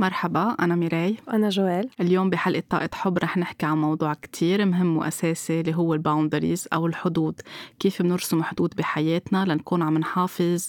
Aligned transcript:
مرحبا 0.00 0.56
أنا 0.60 0.74
ميراي. 0.74 1.16
أنا 1.32 1.48
جوال. 1.48 1.88
اليوم 2.00 2.30
بحلقة 2.30 2.62
طاقة 2.70 2.90
حب 2.94 3.18
رح 3.18 3.36
نحكي 3.36 3.66
عن 3.66 3.78
موضوع 3.78 4.14
كتير 4.14 4.64
مهم 4.64 4.96
وأساسي 4.96 5.60
اللي 5.60 5.74
هو 5.74 5.94
ال 5.94 6.01
boundaries 6.01 6.68
أو 6.72 6.86
الحدود. 6.86 7.40
كيف 7.78 8.02
بنرسم 8.02 8.42
حدود 8.42 8.74
بحياتنا 8.76 9.44
لنكون 9.44 9.82
عم 9.82 9.98
نحافظ 9.98 10.68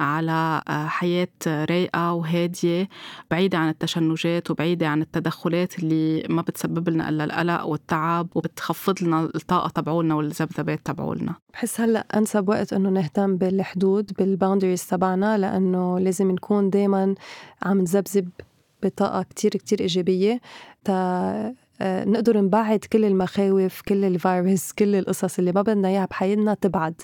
على 0.00 0.62
آه، 0.68 0.86
حياة 0.86 1.28
رايقة 1.46 2.12
وهادية 2.12 2.88
بعيدة 3.30 3.58
عن 3.58 3.68
التشنجات 3.68 4.50
وبعيدة 4.50 4.88
عن 4.88 5.02
التدخلات 5.02 5.78
اللي 5.78 6.26
ما 6.28 6.42
بتسبب 6.42 6.88
لنا 6.88 7.08
إلا 7.08 7.24
القلق 7.24 7.64
والتعب 7.66 8.28
وبتخفض 8.34 9.02
لنا 9.02 9.24
الطاقة 9.34 9.68
تبعولنا 9.68 10.14
والذبذبات 10.14 10.80
تبعولنا. 10.84 11.34
بحس 11.52 11.80
هلأ 11.80 12.06
أنسب 12.16 12.48
وقت 12.48 12.72
إنه 12.72 12.90
نهتم 12.90 13.36
بالحدود 13.36 14.12
بال 14.18 14.29
boundaries 14.29 14.86
تبعنا 14.86 15.38
لأنه 15.38 15.98
لازم 15.98 16.30
نكون 16.30 16.70
دايما 16.70 17.14
عم 17.62 17.78
نذبذب 17.80 18.28
بطاقة 18.82 19.22
كتير 19.22 19.50
كتير 19.50 19.80
إيجابية 19.80 20.40
تا 20.84 21.54
آه، 21.82 22.04
نقدر 22.04 22.40
نبعد 22.40 22.78
كل 22.92 23.04
المخاوف 23.04 23.80
كل 23.80 24.04
الفيروس 24.04 24.72
كل 24.72 24.94
القصص 24.94 25.38
اللي 25.38 25.52
ما 25.52 25.62
بدنا 25.62 25.88
إياها 25.88 26.06
بحياتنا 26.06 26.54
تبعد. 26.54 26.94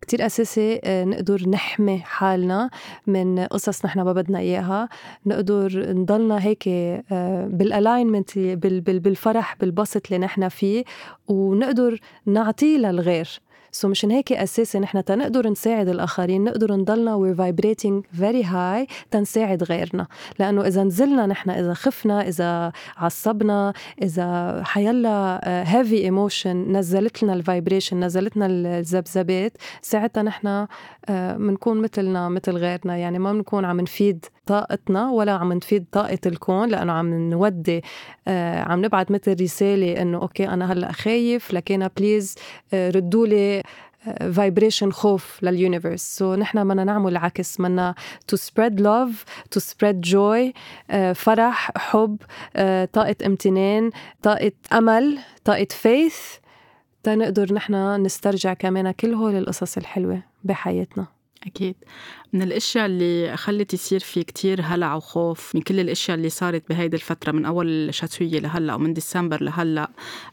كتير 0.00 0.26
أساسي 0.26 0.80
آه، 0.84 1.04
نقدر 1.04 1.48
نحمي 1.48 1.98
حالنا 1.98 2.70
من 3.06 3.38
قصص 3.38 3.84
نحن 3.84 4.00
ما 4.00 4.12
بدنا 4.12 4.38
إياها. 4.38 4.88
نقدر 5.26 5.92
نضلنا 5.92 6.44
هيك 6.44 6.68
آه، 6.68 7.46
بال 7.46 7.63
alignment 7.63 8.38
بالفرح 8.38 9.56
بالبسط 9.60 10.06
اللي 10.06 10.18
نحن 10.18 10.48
فيه 10.48 10.84
ونقدر 11.28 12.00
نعطيه 12.26 12.78
للغير. 12.78 13.40
so 13.72 13.90
مشان 13.90 14.10
هيك 14.10 14.32
اساسي 14.32 14.78
نحن 14.78 15.04
تنقدر 15.04 15.48
نساعد 15.48 15.88
الآخرين 15.88 16.44
نقدر 16.44 16.72
نضلنا 16.74 17.14
we're 17.14 17.34
vibrating 17.34 18.04
very 18.12 18.44
high 18.44 18.86
تنساعد 19.10 19.62
غيرنا. 19.62 20.06
لأنه 20.38 20.66
إذا 20.66 20.84
نزلنا 20.84 21.26
نحن 21.26 21.50
إذا 21.50 21.74
خفنا 21.74 22.28
إذا 22.28 22.72
عصبنا 22.96 23.72
إذا 24.02 24.62
حيلا 24.64 25.40
heavy 25.66 25.98
emotion 26.04 26.76
نزلت 26.76 27.22
لنا 27.22 27.34
ال 27.34 27.41
vibration 27.41 28.00
نزلت 28.04 28.36
لنا 28.36 28.46
الذبذبات 28.46 29.52
ساعتها 29.82 30.22
نحن 30.22 30.66
بنكون 31.38 31.80
مثلنا 31.80 32.28
مثل 32.28 32.52
غيرنا. 32.52 32.96
يعني 32.96 33.18
ما 33.18 33.32
بنكون 33.32 33.64
عم 33.64 33.80
نفيد 33.80 34.24
طاقتنا 34.48 35.10
ولا 35.10 35.32
عم 35.32 35.52
نفيد 35.52 35.84
طاقة 35.92 36.18
الكون 36.26 36.68
لأنه 36.68 36.92
عم 36.92 37.30
نودي 37.30 37.82
آه 38.28 38.60
عم 38.62 38.84
نبعت 38.84 39.10
مثل 39.10 39.42
رسالة 39.42 40.02
إنه 40.02 40.18
okay 40.18 40.48
أنا 40.48 40.72
هلأ 40.72 40.92
خايف 40.92 41.52
لكن 41.52 41.88
please 41.96 42.34
آه 42.72 42.90
ردوا 42.90 43.26
لي 43.26 43.62
vibration 44.32 44.90
خوف 44.90 45.38
لل 45.42 45.57
universe 45.57 46.16
so 46.18 46.34
نحن 46.34 46.68
بدنا 46.68 46.84
نعمل 46.84 47.12
العكس 47.12 47.60
بدنا 47.60 47.94
to 48.28 48.36
spread 48.36 48.80
love 48.80 49.24
to 49.50 49.60
spread 49.60 50.00
joy 50.00 50.52
فرح 51.14 51.70
حب 51.76 52.16
uh, 52.22 52.60
طاقة 52.92 53.16
امتنان 53.26 53.90
طاقة 54.22 54.52
أمل 54.72 55.18
طاقة 55.44 55.66
faith 55.70 56.16
تنقدر 57.02 57.54
نحن 57.54 58.02
نسترجع 58.02 58.54
كمان 58.54 58.90
كل 58.90 59.14
هول 59.14 59.36
القصص 59.36 59.76
الحلوة 59.76 60.22
بحياتنا. 60.44 61.17
أكيد. 61.46 61.76
من 62.32 62.42
الأشياء 62.42 62.86
اللي 62.86 63.36
خلت 63.36 63.74
يصير 63.74 64.00
في 64.00 64.22
كتير 64.22 64.60
هلع 64.64 64.94
وخوف 64.94 65.54
من 65.54 65.60
كل 65.60 65.80
الأشياء 65.80 66.16
اللي 66.16 66.28
صارت 66.28 66.68
بهيدي 66.68 66.96
الفترة 66.96 67.32
من 67.32 67.44
أول 67.44 67.94
شتويه 67.94 68.40
لهلأ 68.40 68.74
ومن 68.74 68.94
ديسمبر 68.94 69.42
لهلأ 69.42 69.90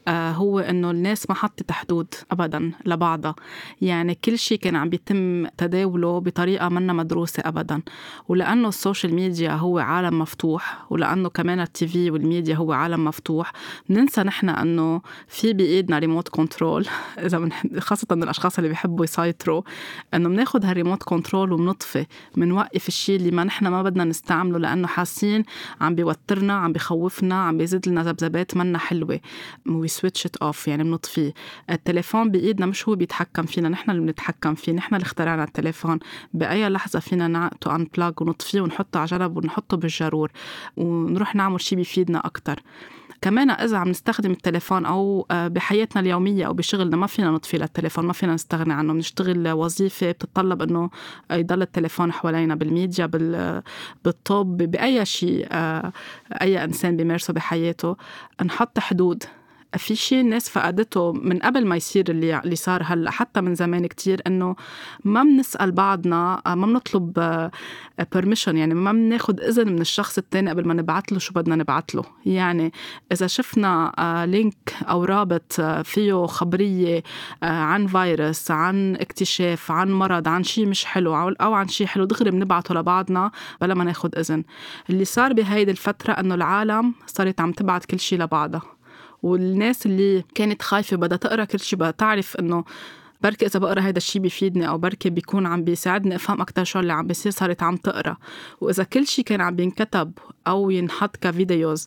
آه 0.08 0.31
هو 0.31 0.59
إنه 0.59 0.92
الناس 0.92 1.30
ما 1.30 1.36
حطت 1.36 1.72
حدود 1.72 2.14
ابدا 2.31 2.72
لبعضها. 2.86 3.36
يعني 3.81 4.16
كل 4.16 4.38
شيء 4.38 4.58
كان 4.58 4.75
عم 4.75 4.89
بيتم 4.89 5.47
تداوله 5.47 6.20
بطريقة 6.20 6.70
منا 6.70 6.94
مدروسة 6.94 7.44
ابدا. 7.45 7.81
ولأنه 8.28 8.67
ال 8.67 8.74
social 8.74 9.14
media 9.14 9.52
هو 9.52 9.80
عالم 9.80 10.19
مفتوح 10.19 10.86
ولأنه 10.90 11.30
كمان 11.30 11.59
ال 11.59 11.88
TV 11.88 12.12
وال 12.12 12.24
media 12.24 12.56
هو 12.56 12.72
عالم 12.72 13.06
مفتوح 13.06 13.52
بننسى 13.90 14.22
نحن 14.22 14.50
إنه 14.50 15.02
في 15.28 15.53
بإيدنا 15.53 16.00
remote 16.00 16.29
control 16.29 16.88
إذا 17.25 17.38
من 17.38 17.52
خاصة 17.79 18.08
الأشخاص 18.12 18.58
اللي 18.58 18.69
بيحبوا 18.69 19.03
يسيطروا 19.03 19.62
إنه 20.13 20.29
بناخذ 20.29 20.66
هال 20.66 20.73
remote 20.73 20.94
control 21.03 21.51
وبنط 21.51 21.75
نطفي 21.75 22.06
منوقف 22.35 22.88
الشيء 22.88 23.16
اللي 23.16 23.31
ما 23.31 23.44
نحن 23.44 23.67
ما 23.67 23.83
بدنا 23.83 24.03
نستعمله 24.03 24.57
لأنه 24.57 24.88
حاسين 24.88 25.44
عم 25.81 25.95
بيوترنا 25.95 26.53
عم 26.53 26.73
بخوفنا 26.73 27.35
عم 27.35 27.57
بيزيد 27.57 27.89
لنا 27.89 28.03
ذبذبات 28.03 28.57
منا 28.57 28.78
حلوة. 28.78 29.19
we 29.68 29.88
switch 29.88 30.25
it 30.25 30.38
off 30.38 30.68
يعني 30.67 30.84
بنطفيه 30.84 31.34
التليفون 31.69 32.31
بإيدنا 32.31 32.66
مش 32.66 32.89
هو 32.89 32.95
بيتحكم 32.95 33.45
فينا 33.45 33.69
نحن 33.69 33.91
اللي 33.91 34.01
بنتحكم 34.01 34.55
فيه 34.55 34.72
نحن 34.72 34.95
اللي 34.95 35.05
اخترعنا 35.05 35.44
التليفون. 35.44 36.00
بأي 36.34 36.69
لحظة 36.69 37.00
فينا 37.00 37.28
نعطو 37.28 37.72
انبلاج 37.72 38.22
ونطفيه 38.22 38.61
ونحطه 38.61 39.00
على 39.00 39.07
جنب 39.07 39.38
ونحطه 39.38 39.78
بالجرور 39.78 40.31
ونروح 40.78 41.35
نعمل 41.35 41.61
شيء 41.61 41.78
بيفيدنا 41.78 42.19
أكثر 42.19 42.59
كمان 43.22 43.50
إذا 43.50 43.78
عم 43.78 43.90
نستخدم 43.90 44.31
التليفون 44.31 44.86
أو 44.86 45.28
آه، 45.31 45.48
بحياتنا 45.48 46.02
اليومية 46.02 46.48
أو 46.48 46.53
بشغلنا 46.53 46.98
ما 46.98 47.08
فينا 47.08 47.31
نطفي 47.31 47.58
للتليفون 47.58 48.06
ما 48.06 48.14
فينا 48.14 48.34
نستغني 48.34 48.74
عنه. 48.74 48.94
بنشتغل 48.94 49.52
وظيفة 49.52 50.12
بتتطلب 50.12 50.62
إنه 50.62 50.90
يضل 51.31 51.62
التليفون 51.62 52.12
حوالينا 52.14 52.56
بالميديا 52.56 53.06
بالطب 54.06 54.58
بأي 54.58 55.06
شيء 55.06 55.48
آه، 55.52 55.92
أي 56.42 56.64
إنسان 56.64 56.98
بيمارسه 56.98 57.34
بحياته. 57.34 57.96
نحط 58.46 58.80
حدود. 58.80 59.24
في 59.78 59.96
شيء 59.96 60.22
الناس 60.22 60.50
فقدته 60.50 61.12
من 61.12 61.40
قبل 61.40 61.66
ما 61.66 61.75
يصير 61.75 62.06
اللي 62.09 62.40
اللي 62.40 62.56
صار 62.56 62.84
هلأ 62.86 63.12
حتى 63.12 63.41
من 63.41 63.56
زمان 63.56 63.88
كتير 63.88 64.22
إنه 64.28 64.56
ما 65.03 65.24
بنسال 65.24 65.72
بعضنا 65.72 66.41
ما 66.47 66.66
بنطلب 66.66 67.13
permission 68.13 68.57
يعني 68.58 68.74
ما 68.74 68.91
بناخذ 68.91 69.41
إذن 69.41 69.74
من 69.74 69.81
الشخص 69.81 70.18
الثاني 70.18 70.50
قبل 70.50 70.68
ما 70.68 70.74
نبعث 70.74 71.03
له 71.12 71.19
شو 71.19 71.34
بدنا 71.34 71.56
نبعث 71.56 71.96
له 71.96 72.03
يعني 72.25 72.72
إذا 73.12 73.28
شفنا 73.28 73.91
link 74.28 74.75
أو 74.90 75.03
رابط 75.03 75.62
فيه 75.84 76.25
خبرية 76.25 77.03
عن 77.44 77.88
فيروس 77.88 78.52
عن 78.52 78.96
اكتشاف 78.96 79.72
عن 79.72 79.91
مرض 79.91 80.28
عن 80.28 80.44
شيء 80.44 80.66
مش 80.68 80.85
حلو 80.85 81.16
أو 81.16 81.53
عن 81.53 81.68
شيء 81.68 81.88
حلو 81.88 82.06
دغري 82.06 82.31
بنبعته 82.31 82.75
لبعضنا 82.75 83.31
بلا 83.62 83.74
ما 83.74 83.84
ناخذ 83.84 84.09
إذن. 84.18 84.44
اللي 84.90 85.06
صار 85.06 85.34
بهيدي 85.34 85.72
الفترة 85.72 86.14
إنه 86.14 86.35
العالم 86.35 86.94
صارت 87.08 87.41
عم 87.41 87.52
تبعت 87.52 87.85
كل 87.85 88.00
شيء 88.00 88.19
لبعضها. 88.19 88.75
والناس 89.25 89.86
اللي 89.86 90.24
كانت 90.36 90.62
خايفة 90.62 90.97
بدها 90.97 91.18
تقرأ 91.18 91.46
كل 91.46 91.59
شيء 91.59 91.80
بدها 91.80 91.91
تعرف 91.91 92.36
إنه 92.36 92.63
بركي 93.22 93.46
إذا 93.46 93.59
بقرأ 93.59 93.81
هذا 93.81 93.97
الشيء 93.97 94.22
بيفيدني 94.22 94.68
أو 94.68 94.78
بركي 94.78 95.09
بيكون 95.09 95.46
عم 95.46 95.63
بيساعدني 95.63 96.16
أفهم 96.16 96.41
أكثر 96.41 96.63
شو 96.63 96.80
اللي 96.80 96.94
عم 96.94 97.08
بيصير 97.08 97.31
صارت 97.31 97.64
عم 97.64 97.78
تقرأ. 97.78 98.18
وإذا 98.62 98.84
كل 98.84 99.08
شيء 99.08 99.25
كان 99.25 99.41
عم 99.41 99.56
بينكتب 99.56 100.12
أو 100.47 100.69
ينحط 100.69 101.18
ك 101.18 101.27
videos 101.27 101.85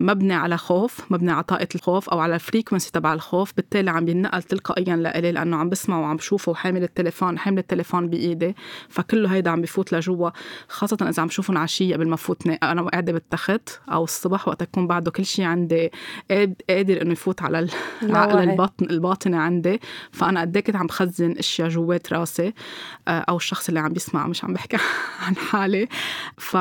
مبني 0.00 0.34
على 0.34 0.56
خوف 0.56 1.12
مبني 1.12 1.32
على 1.32 1.42
طاقة 1.42 1.68
الخوف 1.74 2.08
أو 2.08 2.18
على 2.18 2.34
ال 2.34 2.40
frequency 2.40 2.90
تبع 2.92 3.12
الخوف. 3.12 3.52
بالتالي 3.56 3.90
عم 3.90 4.08
ينقل 4.08 4.42
تلقائيا 4.42 4.96
لإلي 4.96 5.32
لأنه 5.32 5.56
عم 5.56 5.68
بسمع 5.68 5.98
وعم 5.98 6.16
بشوفه 6.16 6.52
وحامل 6.52 6.82
التليفون 6.82 7.38
حامل 7.38 7.58
التليفون 7.58 8.08
بإيدي. 8.08 8.56
فكله 8.88 9.34
هيدا 9.34 9.50
عم 9.50 9.60
بفوت 9.60 9.92
لجوا 9.92 10.30
خاصة 10.68 10.96
إذا 11.02 11.22
عم 11.22 11.28
بشوفهم 11.28 11.58
عشية 11.58 11.94
قبل 11.94 12.08
ما 12.08 12.16
فوت. 12.16 12.46
أنا 12.46 12.82
قاعدة 12.82 13.12
بالتخت 13.12 13.80
أو 13.92 14.04
الصبح 14.04 14.48
وقت 14.48 14.62
يكون 14.62 14.86
بعده 14.86 15.10
كل 15.10 15.24
شيء 15.24 15.44
عندي 15.44 15.90
قادر 16.70 17.02
إنه 17.02 17.12
يفوت 17.12 17.42
على 17.42 17.68
العقل 18.02 18.38
الباطن 18.38 18.84
الباطني 18.90 19.36
عندي. 19.36 19.80
فأنا 20.12 20.40
قد 20.40 20.56
إيه 20.56 20.64
كنت 20.64 20.76
عم 20.76 20.86
بخزن 20.86 21.32
أشياء 21.38 21.68
جوات 21.68 22.12
راسي 22.12 22.54
آه، 23.08 23.20
أو 23.20 23.36
الشخص 23.36 23.68
اللي 23.68 23.80
عم 23.80 23.92
بيسمع 23.92 24.26
مش 24.26 24.44
عم 24.44 24.52
بحكي 24.52 24.76
عن 25.26 25.36
حالي. 25.36 25.88
ف 26.38 26.56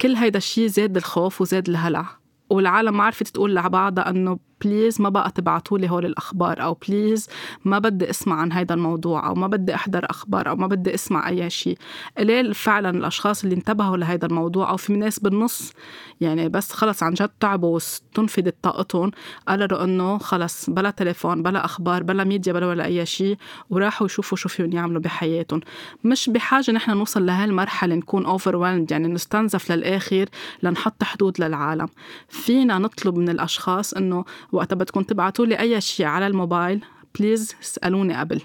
كل 0.00 0.14
هيدا 0.16 0.38
الشيء 0.38 0.66
زاد 0.66 0.96
الخوف 0.96 1.40
وزاد 1.40 1.68
الهلع. 1.68 2.19
والعالم 2.50 2.96
ما 2.96 3.04
عرفت 3.04 3.28
تقول 3.28 3.56
لبعضها 3.56 4.10
إنه 4.10 4.38
please 4.64 5.00
ما 5.00 5.08
بقى 5.08 5.30
تبعتوا 5.30 5.78
لي 5.78 5.90
هول 5.90 6.06
الأخبار 6.06 6.62
أو 6.62 6.76
please 6.88 7.28
ما 7.64 7.78
بدي 7.78 8.10
أسمع 8.10 8.36
عن 8.36 8.52
هذا 8.52 8.74
الموضوع 8.74 9.26
أو 9.26 9.34
ما 9.34 9.46
بدي 9.46 9.74
أحضر 9.74 10.06
أخبار 10.10 10.48
أو 10.48 10.56
ما 10.56 10.66
بدي 10.66 10.94
أسمع 10.94 11.28
أي 11.28 11.50
شيء 11.50 11.78
قليل 12.18 12.54
فعلا 12.54 12.90
الأشخاص 12.90 13.42
اللي 13.42 13.54
انتبهوا 13.54 13.96
لهذا 13.96 14.26
الموضوع 14.26 14.70
أو 14.70 14.76
في 14.76 14.92
ناس 14.92 15.18
بالنص 15.18 15.72
يعني 16.20 16.48
بس 16.48 16.72
خلص 16.72 17.02
عن 17.02 17.14
جد 17.14 17.30
تعبوا 17.40 17.74
واستنفدت 17.74 18.54
طاقتهم 18.62 19.10
قرروا 19.48 19.84
إنه 19.84 20.18
خلص 20.18 20.70
بلا 20.70 20.90
تليفون 20.90 21.42
بلا 21.42 21.64
أخبار 21.64 22.02
بلا 22.02 22.24
ميديا 22.24 22.52
بلا 22.52 22.66
ولا 22.66 22.84
أي 22.84 23.06
شيء 23.06 23.36
وراحوا 23.70 24.06
يشوفوا 24.06 24.38
شو 24.38 24.48
فيهم 24.48 24.72
يعملوا 24.72 25.00
بحياتهم. 25.00 25.60
مش 26.04 26.30
بحاجة 26.30 26.70
نحن 26.72 26.90
نوصل 26.90 27.26
لهالمرحلة 27.26 27.94
نكون 27.94 28.26
over 28.26 28.84
يعني 28.90 29.08
نستنزف 29.08 29.72
للآخر 29.72 30.26
لنحط 30.62 31.04
حدود 31.04 31.40
للعالم. 31.40 31.88
فينا 32.28 32.78
نطلب 32.78 33.16
من 33.16 33.28
الأشخاص 33.28 33.94
إنه 33.94 34.24
وقتها 34.52 34.76
بدكم 34.76 35.02
تبعتوا 35.02 35.46
لي 35.46 35.60
أي 35.60 35.80
شيء 35.80 36.06
على 36.06 36.26
الموبايل 36.26 36.84
بليز 37.18 37.54
اسالوني 37.62 38.14
قبل. 38.14 38.40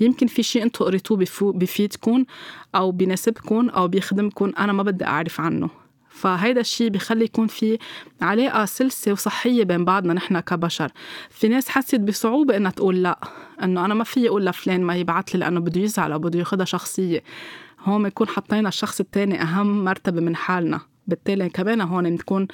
يمكن 0.00 0.26
في 0.26 0.42
شيء 0.42 0.62
أنتم 0.62 0.84
قريتوه 0.84 1.26
بفيدكم 1.40 2.24
أو 2.74 2.92
بيناسبكم 2.92 3.68
أو 3.68 3.88
بيخدمكم 3.88 4.52
أنا 4.58 4.72
ما 4.72 4.82
بدي 4.82 5.04
أعرف 5.04 5.40
عنه. 5.40 5.70
فهيدا 6.08 6.60
الشيء 6.60 6.88
بخلي 6.88 7.24
يكون 7.24 7.46
في 7.46 7.78
علاقة 8.22 8.64
سلسة 8.64 9.12
وصحية 9.12 9.64
بين 9.64 9.84
بعضنا 9.84 10.12
نحن 10.12 10.40
كبشر. 10.40 10.92
في 11.30 11.48
ناس 11.48 11.68
حست 11.68 12.00
بصعوبة 12.00 12.56
إنها 12.56 12.70
تقول 12.70 13.02
لا 13.02 13.20
إنه 13.62 13.84
أنا 13.84 13.94
ما 13.94 14.04
في 14.04 14.28
أقول 14.28 14.46
لفلان 14.46 14.82
ما 14.82 14.96
يبعث 14.96 15.28
لي 15.28 15.40
لأنه 15.40 15.60
بده 15.60 15.80
يزعل 15.80 16.12
أو 16.12 16.18
بده 16.18 16.38
ياخذها 16.38 16.64
شخصية. 16.64 17.22
هون 17.80 18.02
بنكون 18.02 18.28
حطينا 18.28 18.68
الشخص 18.68 19.00
التاني 19.00 19.42
أهم 19.42 19.84
مرتبة 19.84 20.20
من 20.20 20.36
حالنا. 20.36 20.80
بالتالي 21.06 21.48
كمان 21.48 21.80
هون 21.80 22.10
بنكون 22.10 22.48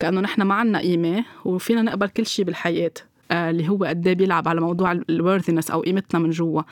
كأنه 0.00 0.20
نحن 0.20 0.42
ما 0.42 0.54
عنا 0.54 0.78
قيمة 0.78 1.24
وفينا 1.44 1.82
نقبل 1.82 2.08
كل 2.08 2.26
شيء 2.26 2.44
بالحياة 2.44 2.92
آه، 3.30 3.50
اللي 3.50 3.68
هو 3.68 3.84
قد 3.84 4.06
إيه 4.06 4.14
بيلعب 4.14 4.48
على 4.48 4.60
موضوع 4.60 4.92
ال 4.92 4.99
worthiness 4.99 5.70
أو 5.70 5.80
قيمتنا 5.80 6.20
من 6.20 6.30
جوا. 6.30 6.62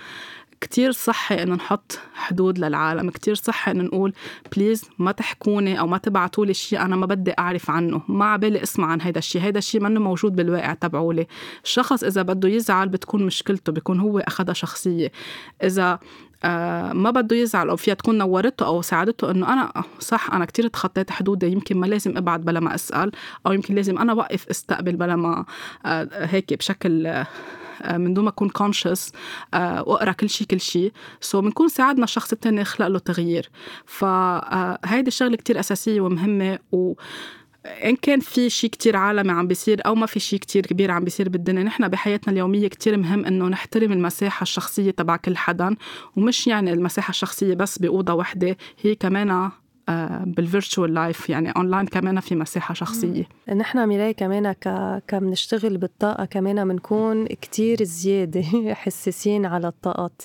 كتير 0.61 0.93
صحي 0.93 1.43
إنه 1.43 1.55
نحط 1.55 1.99
حدود 2.15 2.59
للعالم 2.59 3.11
كتير 3.11 3.35
صحي 3.35 3.71
إنه 3.71 3.85
نقول 3.85 4.13
please 4.57 4.85
ما 4.99 5.13
تحكوني 5.13 5.81
أو 5.81 5.87
ما 5.87 5.99
تبعتوا 5.99 6.47
لي 6.47 6.55
شيء 6.55 6.81
أنا 6.81 6.97
ما 6.97 7.07
بدي 7.07 7.33
أعرف 7.39 7.71
عنه 7.71 8.03
ما 8.09 8.25
عبالي 8.25 8.63
أسمع 8.63 8.87
عن 8.87 9.01
هيدا 9.01 9.19
الشيء 9.19 9.43
هيدا 9.43 9.59
الشيء 9.59 9.81
منه 9.81 10.01
موجود 10.01 10.37
بالواقع 10.37 10.75
تبعولي. 10.75 11.27
الشخص 11.65 12.05
إذا 12.05 12.23
بده 12.23 12.49
يزعل 12.49 12.89
بتكون 12.89 13.27
مشكلته 13.27 13.73
بيكون 13.73 14.01
هو 14.01 14.19
أخذها 14.19 14.53
شخصية. 14.53 15.13
إذا 15.65 15.99
آه 16.45 16.93
ما 16.93 17.11
بده 17.11 17.37
يزعل 17.37 17.69
أو 17.69 17.77
فيها 17.77 17.95
تكون 17.95 18.19
نورته 18.19 18.67
أو 18.67 18.83
ساعدته 18.83 19.31
إنه 19.31 19.53
أنا 19.53 19.73
صح 19.99 20.35
أنا 20.35 20.45
كتير 20.45 20.69
تخطيت 20.69 21.11
حدودي 21.11 21.47
يمكن 21.47 21.77
ما 21.81 21.87
لازم 21.87 22.17
أبعد 22.17 22.45
بلا 22.45 22.61
ما 22.61 22.75
أسأل 22.75 23.13
أو 23.47 23.53
يمكن 23.53 23.75
لازم 23.75 23.99
أنا 23.99 24.13
وقف 24.13 24.49
أستقبل 24.49 24.97
بلا 24.97 25.17
ما 25.17 25.45
آه 25.87 26.09
هيك 26.13 26.55
بشكل 26.55 27.07
آه 27.07 27.27
آه، 27.83 27.97
من 27.97 28.15
دون 28.15 28.25
ما 28.25 28.31
أكون 28.31 28.49
كونشس 28.49 29.13
آه، 29.55 29.83
وأقرأ 29.89 30.13
كل 30.13 30.31
شيء 30.31 30.47
كل 30.47 30.61
شيء 30.61 30.93
سو 31.21 31.41
بنكون 31.41 31.69
ساعدنا 31.69 32.05
الشخص 32.05 32.33
الثاني 32.33 32.61
يخلق 32.61 32.87
له 32.87 32.99
تغيير. 32.99 33.51
فهيدي 33.87 35.09
الشغلة 35.09 35.37
كتير 35.37 35.61
أساسية 35.61 36.01
ومهمة 36.01 36.59
و 36.73 36.93
إن 37.85 37.97
كان 37.97 38.21
في 38.21 38.51
شيء 38.51 38.71
كتير 38.71 38.97
عالمي 38.97 39.33
عم 39.33 39.47
بيصير 39.47 39.87
أو 39.87 39.95
ما 39.95 40.07
في 40.07 40.21
شيء 40.21 40.39
كتير 40.39 40.67
كبير 40.67 40.91
عم 40.91 41.05
بيصير 41.05 41.29
بالدنيا 41.29 41.63
نحن 41.63 41.89
بحياتنا 41.89 42.33
اليومية 42.33 42.69
كتير 42.69 42.97
مهم 42.97 43.25
إنه 43.25 43.49
نحترم 43.49 43.93
المساحة 43.93 44.43
الشخصية 44.43 44.91
تبع 44.91 45.17
كل 45.17 45.37
حدا 45.37 45.77
ومش 46.17 46.47
يعني 46.47 46.73
المساحة 46.73 47.11
الشخصية 47.11 47.55
بس 47.55 47.79
بأوضة 47.79 48.15
وحدة 48.15 48.57
هي 48.83 48.95
كمان 48.95 49.51
بال 50.27 50.42
virtual 50.42 50.95
life 50.95 51.31
يعني 51.31 51.51
أونلاين 51.51 51.87
كمان 51.87 52.21
في 52.21 52.35
مساحة 52.35 52.75
شخصية. 52.75 53.25
نحن 53.55 53.89
ميراي 53.89 54.15
كمان 54.15 54.53
ك 54.53 54.69
كمنشتغل 55.09 55.79
بالطاقة 55.79 56.25
كمان 56.25 56.69
بنكون 56.69 57.27
كتير 57.27 57.83
زيادة 57.83 58.43
حساسين 58.75 59.47
على 59.47 59.69
الطاقات. 59.69 60.23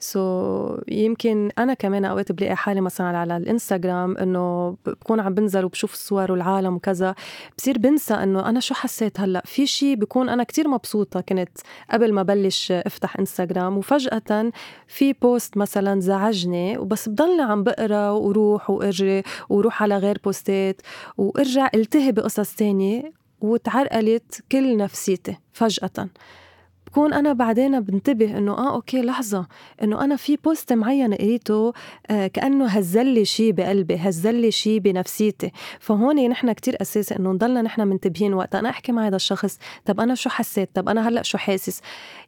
so, 0.00 0.82
يمكن 0.88 1.50
أنا 1.58 1.74
كمان 1.74 2.04
أوقات 2.04 2.32
بلاقي 2.32 2.56
حالي 2.56 2.80
مثلا 2.80 3.18
على 3.18 3.36
الإنستغرام 3.36 4.16
إنه 4.16 4.76
بكون 4.86 5.20
عم 5.20 5.34
بنزل 5.34 5.64
وبشوف 5.64 5.92
الصور 5.92 6.32
والعالم 6.32 6.74
وكذا 6.74 7.14
بصير 7.58 7.78
بنسى 7.78 8.14
إنه 8.14 8.48
أنا 8.48 8.60
شو 8.60 8.74
حسيت 8.74 9.20
هلأ؟ 9.20 9.42
في 9.44 9.66
شيء 9.66 9.96
بكون 9.96 10.28
أنا 10.28 10.44
كتير 10.44 10.68
مبسوطة 10.68 11.20
كنت 11.20 11.58
قبل 11.90 12.12
ما 12.12 12.22
بلش 12.22 12.72
أفتح 12.72 13.18
إنستغرام 13.18 13.78
وفجأة 13.78 14.52
في 14.86 15.12
post 15.12 15.56
مثلا 15.56 16.00
زعجني 16.00 16.78
وبس 16.78 17.08
بضلني 17.08 17.42
عم 17.42 17.62
بقرأ 17.62 18.10
وروح 18.10 18.70
وأجري 18.70 19.22
وروح 19.48 19.82
على 19.82 19.98
غير 19.98 20.18
post 20.24 20.70
ات 20.70 20.82
وأرجع 21.18 21.70
التهي 21.74 22.12
بقصص 22.12 22.54
تانية 22.54 23.12
وتعرقلت 23.40 24.44
كل 24.52 24.76
نفسيتي 24.76 25.36
فجأة. 25.52 26.08
بكون 26.96 27.12
أنا 27.12 27.32
بعدين 27.32 27.80
بنتبه 27.80 28.38
إنه 28.38 28.52
آه 28.52 28.74
okay 28.74 29.02
لحظة 29.02 29.46
إنه 29.82 30.04
أنا 30.04 30.16
في 30.16 30.36
post 30.36 30.72
معين 30.72 31.14
قريته 31.14 31.72
آه 32.10 32.26
كأنه 32.26 32.66
هزلي 32.66 33.24
شيء 33.24 33.52
بقلبي 33.52 33.96
هزلي 33.96 34.50
شيء 34.50 34.78
بنفسيتي. 34.78 35.52
فهون 35.80 36.28
نحن 36.28 36.52
كتير 36.52 36.76
أساسي 36.80 37.16
إنه 37.16 37.32
نضلنا 37.32 37.62
نحن 37.62 37.88
منتبهين 37.88 38.34
وقت 38.34 38.54
أنا 38.54 38.70
أحكي 38.70 38.92
مع 38.92 39.06
هذا 39.06 39.16
الشخص 39.16 39.58
طب 39.84 40.00
أنا 40.00 40.14
شو 40.14 40.30
حسيت؟ 40.30 40.70
طب 40.74 40.88
أنا 40.88 41.08
هلأ 41.08 41.22
شو 41.22 41.38
حاسس؟ 41.38 41.80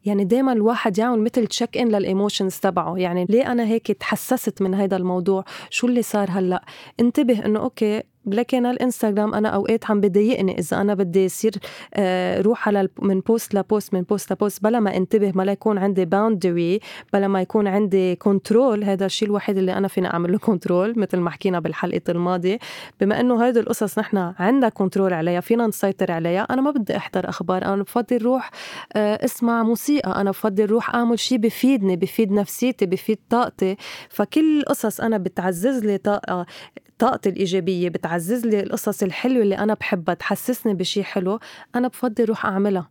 يعني 0.04 0.24
دائما 0.24 0.52
الواحد 0.52 0.98
يعمل 0.98 1.20
مثل 1.20 1.46
check 1.46 1.78
in 1.78 1.88
لل 1.88 2.02
emotions 2.02 2.56
تبعه. 2.56 2.96
يعني 2.98 3.26
ليه 3.28 3.52
أنا 3.52 3.64
هيك 3.64 3.92
تحسست 3.92 4.62
من 4.62 4.74
هذا 4.74 4.96
الموضوع؟ 4.96 5.44
شو 5.70 5.86
اللي 5.86 6.02
صار 6.02 6.28
هلأ؟ 6.30 6.64
انتبه 7.00 7.44
إنه 7.44 7.60
okay 7.60 8.02
لكن 8.34 8.66
الإنستغرام 8.66 9.34
أنا 9.34 9.48
أوقات 9.48 9.90
عم 9.90 10.00
بضايقني 10.00 10.58
إذا 10.58 10.80
أنا 10.80 10.94
بدي 10.94 11.24
يصير 11.24 11.52
آه، 11.94 12.40
روح 12.40 12.68
على 12.68 12.88
من 13.02 13.20
post 13.20 13.54
ل 13.54 13.62
post 13.62 13.94
من 13.94 14.02
post 14.02 14.32
ل 14.32 14.38
post 14.38 14.62
بلا 14.62 14.80
ما 14.80 14.96
انتبه 14.96 15.30
بلا 15.30 15.52
يكون 15.52 15.78
عندي 15.78 16.04
boundary 16.04 16.80
بلا 17.12 17.28
ما 17.28 17.40
يكون 17.40 17.66
عندي 17.66 18.16
control 18.16 18.84
هذا 18.84 19.06
الشيء 19.06 19.28
الوحيد 19.28 19.58
اللي 19.58 19.72
أنا 19.72 19.88
فينا 19.88 20.12
أعمل 20.12 20.32
له 20.32 20.38
control 20.38 20.98
مثل 20.98 21.18
ما 21.18 21.30
حكينا 21.30 21.60
بالحلقة 21.60 22.02
الماضية. 22.08 22.58
بما 23.00 23.20
إنه 23.20 23.48
هذه 23.48 23.58
القصص 23.58 23.98
نحن 23.98 24.32
عندنا 24.38 24.68
control 24.68 25.12
عليها 25.12 25.40
فينا 25.40 25.66
نسيطر 25.66 26.12
عليها 26.12 26.42
أنا 26.42 26.62
ما 26.62 26.70
بدي 26.70 26.96
أحضر 26.96 27.28
أخبار 27.28 27.64
أنا 27.64 27.82
بفضل 27.82 28.22
روح 28.22 28.50
آه، 28.96 29.24
أسمع 29.24 29.62
موسيقى 29.62 30.20
أنا 30.20 30.30
بفضل 30.30 30.66
روح 30.66 30.94
أعمل 30.94 31.18
شيء 31.18 31.38
بفيدني 31.38 31.96
بفيد 31.96 32.32
نفسيتي 32.32 32.86
بفيد 32.86 33.18
طاقتي. 33.30 33.76
فكل 34.08 34.60
القصص 34.60 35.00
أنا 35.00 35.18
بتعزز 35.18 35.84
لي 35.84 35.98
طاقة 35.98 36.46
طاقتي 36.98 37.28
الإيجابية 37.28 37.88
بتعزز 37.88 38.17
لي 38.46 38.60
القصص 38.60 39.02
الحلوة 39.02 39.42
اللي 39.42 39.58
أنا 39.58 39.74
بحبها 39.74 40.14
تحسسني 40.14 40.74
بشي 40.74 41.04
حلو 41.04 41.38
أنا 41.74 41.88
بفضل 41.88 42.24
روح 42.24 42.46
أعملها. 42.46 42.88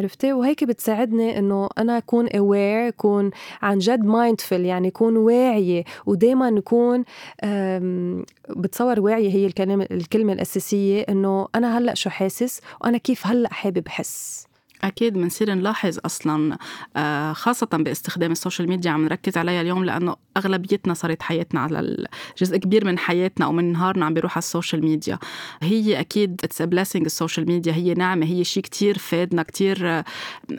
عرفتي؟ 0.00 0.32
وهيك 0.32 0.64
بتساعدني 0.64 1.38
إنه 1.38 1.68
أنا 1.78 1.98
أكون 1.98 2.28
aware 2.28 2.88
أكون 2.88 3.30
عن 3.62 3.78
جد 3.78 4.04
mindful 4.04 4.60
يعني 4.60 4.88
أكون 4.88 5.16
واعية. 5.16 5.84
ودائما 6.06 6.50
نكون 6.50 7.04
بتصور 8.56 9.00
واعية 9.00 9.30
هي 9.30 9.46
الكلمة 9.46 9.86
الكلمة 9.90 10.32
الأساسية 10.32 11.02
إنه 11.08 11.48
أنا 11.54 11.78
هلأ 11.78 11.94
شو 11.94 12.10
حاسس؟ 12.10 12.60
وأنا 12.80 12.98
كيف 12.98 13.26
هلأ 13.26 13.52
حابب 13.52 13.88
حس 13.88 14.46
أكيد 14.84 15.12
بنصير 15.12 15.54
نلاحظ 15.54 15.98
أصلا 16.04 16.58
آه، 16.96 17.32
خاصة 17.32 17.66
باستخدام 17.72 18.32
ال 18.32 18.37
social 18.37 18.68
media 18.68 18.90
عم 18.90 19.04
نركز 19.04 19.36
عليها 19.36 19.60
اليوم 19.60 19.84
لأنه 19.84 20.16
أغلبيتنا 20.36 20.94
صارت 20.94 21.22
حياتنا 21.22 21.60
على 21.60 22.06
جزء 22.38 22.56
كبير 22.56 22.84
من 22.84 22.98
حياتنا 22.98 23.46
أو 23.46 23.52
من 23.52 23.72
نهارنا 23.72 24.06
عم 24.06 24.14
بيروح 24.14 24.32
على 24.32 24.42
ال 24.42 24.48
social 24.48 24.84
media. 24.84 25.18
هي 25.62 26.00
أكيد 26.00 26.40
it's 26.44 26.62
blessing 26.62 27.04
ال 27.04 27.10
social 27.10 27.46
media 27.46 27.72
هي 27.72 27.94
نعمة 27.94 28.26
هي 28.26 28.44
شيء 28.44 28.62
كتير 28.62 28.98
فادنا 28.98 29.42
كتير 29.42 30.02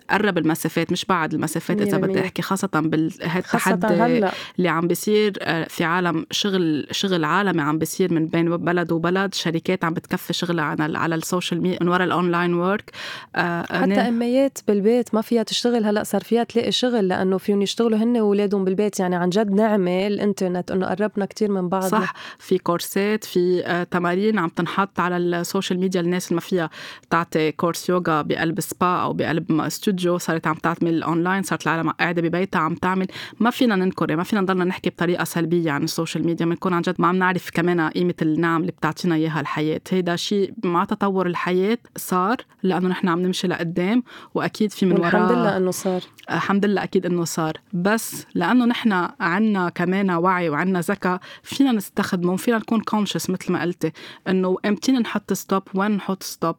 قرب 0.09 0.37
المسافات 0.37 0.91
مش 0.91 1.05
بعد 1.05 1.33
المسافات 1.33 1.81
إذا 1.81 1.97
بدي 1.97 2.21
أحكي 2.21 2.41
خاصة 2.41 2.69
بالتحدي 2.73 4.29
اللي 4.57 4.69
عم 4.69 4.87
بيصير 4.87 5.33
آه، 5.41 5.67
في 5.69 5.83
عالم 5.83 6.25
شغل 6.31 6.87
شغل 6.91 7.23
عالمي 7.23 7.61
عم 7.61 7.77
بيصير 7.77 8.13
من 8.13 8.27
بين 8.27 8.57
بلد 8.57 8.91
وبلد 8.91 9.33
شركات 9.33 9.83
عم 9.83 9.93
بتكفي 9.93 10.33
شغلها 10.33 10.65
على 10.65 10.97
على 10.97 11.15
ال 11.15 11.22
social 11.22 11.61
media 11.61 11.77
من 11.81 11.87
وراء 11.87 12.03
ال 12.03 12.11
online 12.11 12.53
work 12.53 12.91
حتى 13.35 14.09
إميات 14.15 14.57
بالبيت 14.67 15.15
ما 15.15 15.21
فيها 15.21 15.43
تشتغل 15.43 15.85
هلأ 15.85 16.03
صار 16.03 16.21
فيها 16.21 16.43
تلاقي 16.43 16.71
شغل 16.71 17.07
لأنه 17.07 17.37
فيهم 17.37 17.61
يشتغلوا 17.61 17.97
هن 17.97 18.17
واولادهم 18.17 18.65
بالبيت. 18.65 18.99
يعني 18.99 19.15
عن 19.15 19.29
جد 19.29 19.51
نعمه 19.51 20.07
الإنترنت 20.07 20.71
إنه 20.71 20.87
قربنا 20.87 21.25
كتير 21.25 21.51
من 21.51 21.69
بعض. 21.69 21.83
صح 21.83 22.13
في 22.39 22.57
كورسات 22.57 23.23
في 23.23 23.65
آه، 23.65 23.83
تمارين 23.83 24.39
عم 24.39 24.49
تنحط 24.49 24.99
على 24.99 25.17
ال 25.17 25.26
social 25.26 25.79
media 25.79 26.01
الناس 26.01 26.27
اللي 26.27 26.35
ما 26.35 26.41
فيها 26.41 26.69
تعطي 27.09 27.51
كورس 27.51 27.89
يوغا 27.89 28.21
بقلب 28.21 28.59
سبا 28.59 28.87
أو 28.87 29.13
بقلب 29.13 29.61
استوديو 29.61 30.17
صارت 30.17 30.47
عم 30.47 30.55
تعمل 30.55 31.03
أونلاين 31.03 31.43
صارت 31.43 31.63
العالم 31.63 31.89
قاعدة 31.89 32.21
ببيتها 32.21 32.59
عم 32.59 32.75
تعمل. 32.75 33.07
ما 33.39 33.49
فينا 33.49 33.75
ننكر 33.75 34.15
ما 34.15 34.23
فينا 34.23 34.41
نضلنا 34.41 34.63
نحكي 34.63 34.89
بطريقة 34.89 35.23
سلبية 35.23 35.71
عن 35.71 35.83
السوشيال 35.83 36.25
ميديا. 36.25 36.45
بنكون 36.45 36.73
عن 36.73 36.81
جد 36.81 36.95
ما 36.99 37.07
عم 37.07 37.15
نعرف 37.15 37.49
كمان 37.53 37.81
قيمة 37.81 38.13
النعم 38.21 38.61
اللي 38.61 38.71
بتعطينا 38.71 39.15
إياها 39.15 39.41
الحياة. 39.41 39.81
هيدا 39.89 40.15
شيء 40.15 40.53
مع 40.63 40.85
تطور 40.85 41.27
الحياة 41.27 41.77
صار 41.95 42.37
لأنه 42.63 42.87
نحن 42.87 43.07
عم 43.07 43.21
نمشي 43.21 43.47
لقدام. 43.47 43.94
وأكيد 44.33 44.71
في 44.71 44.85
من 44.85 44.91
وراء 44.91 45.07
الحمد 45.07 45.31
لله 45.31 45.57
إنه 45.57 45.71
صار. 45.71 46.01
الحمد 46.31 46.65
لله 46.65 46.83
أكيد 46.83 47.05
إنه 47.05 47.23
صار. 47.23 47.53
بس 47.73 48.25
لأنه 48.35 48.65
نحن 48.65 49.09
عنا 49.19 49.69
كمان 49.69 50.11
وعي 50.11 50.49
وعنا 50.49 50.81
ذكاء 50.81 51.19
فينا 51.43 51.71
نستخدمه 51.71 52.33
وفينا 52.33 52.57
نكون 52.57 52.81
conscious 52.81 53.29
مثل 53.29 53.51
ما 53.51 53.61
قلتي 53.61 53.91
إنه 54.27 54.57
إمتى 54.65 54.91
نحط 54.91 55.33
stop 55.33 55.63
وين 55.73 55.91
نحط 55.91 56.23
stop 56.23 56.55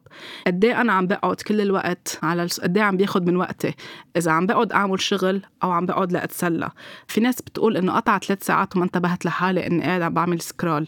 قد 0.47 0.65
إيه 0.65 0.81
أنا 0.81 0.93
عم 0.93 1.07
بقعد 1.07 1.35
كل 1.35 1.61
الوقت 1.61 2.19
على 2.23 2.47
قد 2.63 2.77
إيه 2.77 2.83
عم 2.83 2.97
بياخذ 2.97 3.21
من 3.21 3.35
وقتي؟ 3.35 3.73
إذا 4.17 4.31
عم 4.31 4.45
بقعد 4.45 4.71
أعمل 4.71 5.01
شغل 5.01 5.41
أو 5.63 5.71
عم 5.71 5.85
بقعد 5.85 6.11
لأتسلى. 6.11 6.69
في 7.07 7.21
ناس 7.21 7.41
بتقول 7.41 7.77
إنه 7.77 7.93
قطع 7.93 8.17
ثلاث 8.17 8.45
ساعات 8.45 8.75
وما 8.75 8.85
انتبهت 8.85 9.25
لحالي 9.25 9.67
إني 9.67 9.83
قاعد 9.83 10.01
عم 10.01 10.13
بعمل 10.13 10.41
scroll 10.41 10.87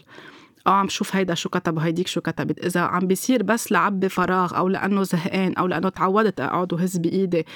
أو 0.66 0.72
عم 0.72 0.88
شوف 0.88 1.16
هيدا 1.16 1.34
شو 1.34 1.48
كتب 1.48 1.76
وهيديك 1.76 2.06
شو 2.06 2.20
كتبت. 2.20 2.64
إذا 2.64 2.80
عم 2.80 3.06
بيصير 3.06 3.42
بس 3.42 3.72
لعبّي 3.72 4.08
فراغ 4.08 4.56
أو 4.56 4.68
لأنه 4.68 5.02
زهقان 5.02 5.54
أو 5.54 5.66
لأنه 5.66 5.88
تعودت 5.88 6.40
أقعد 6.40 6.72
وهز 6.72 6.96
بإيدي 6.96 7.46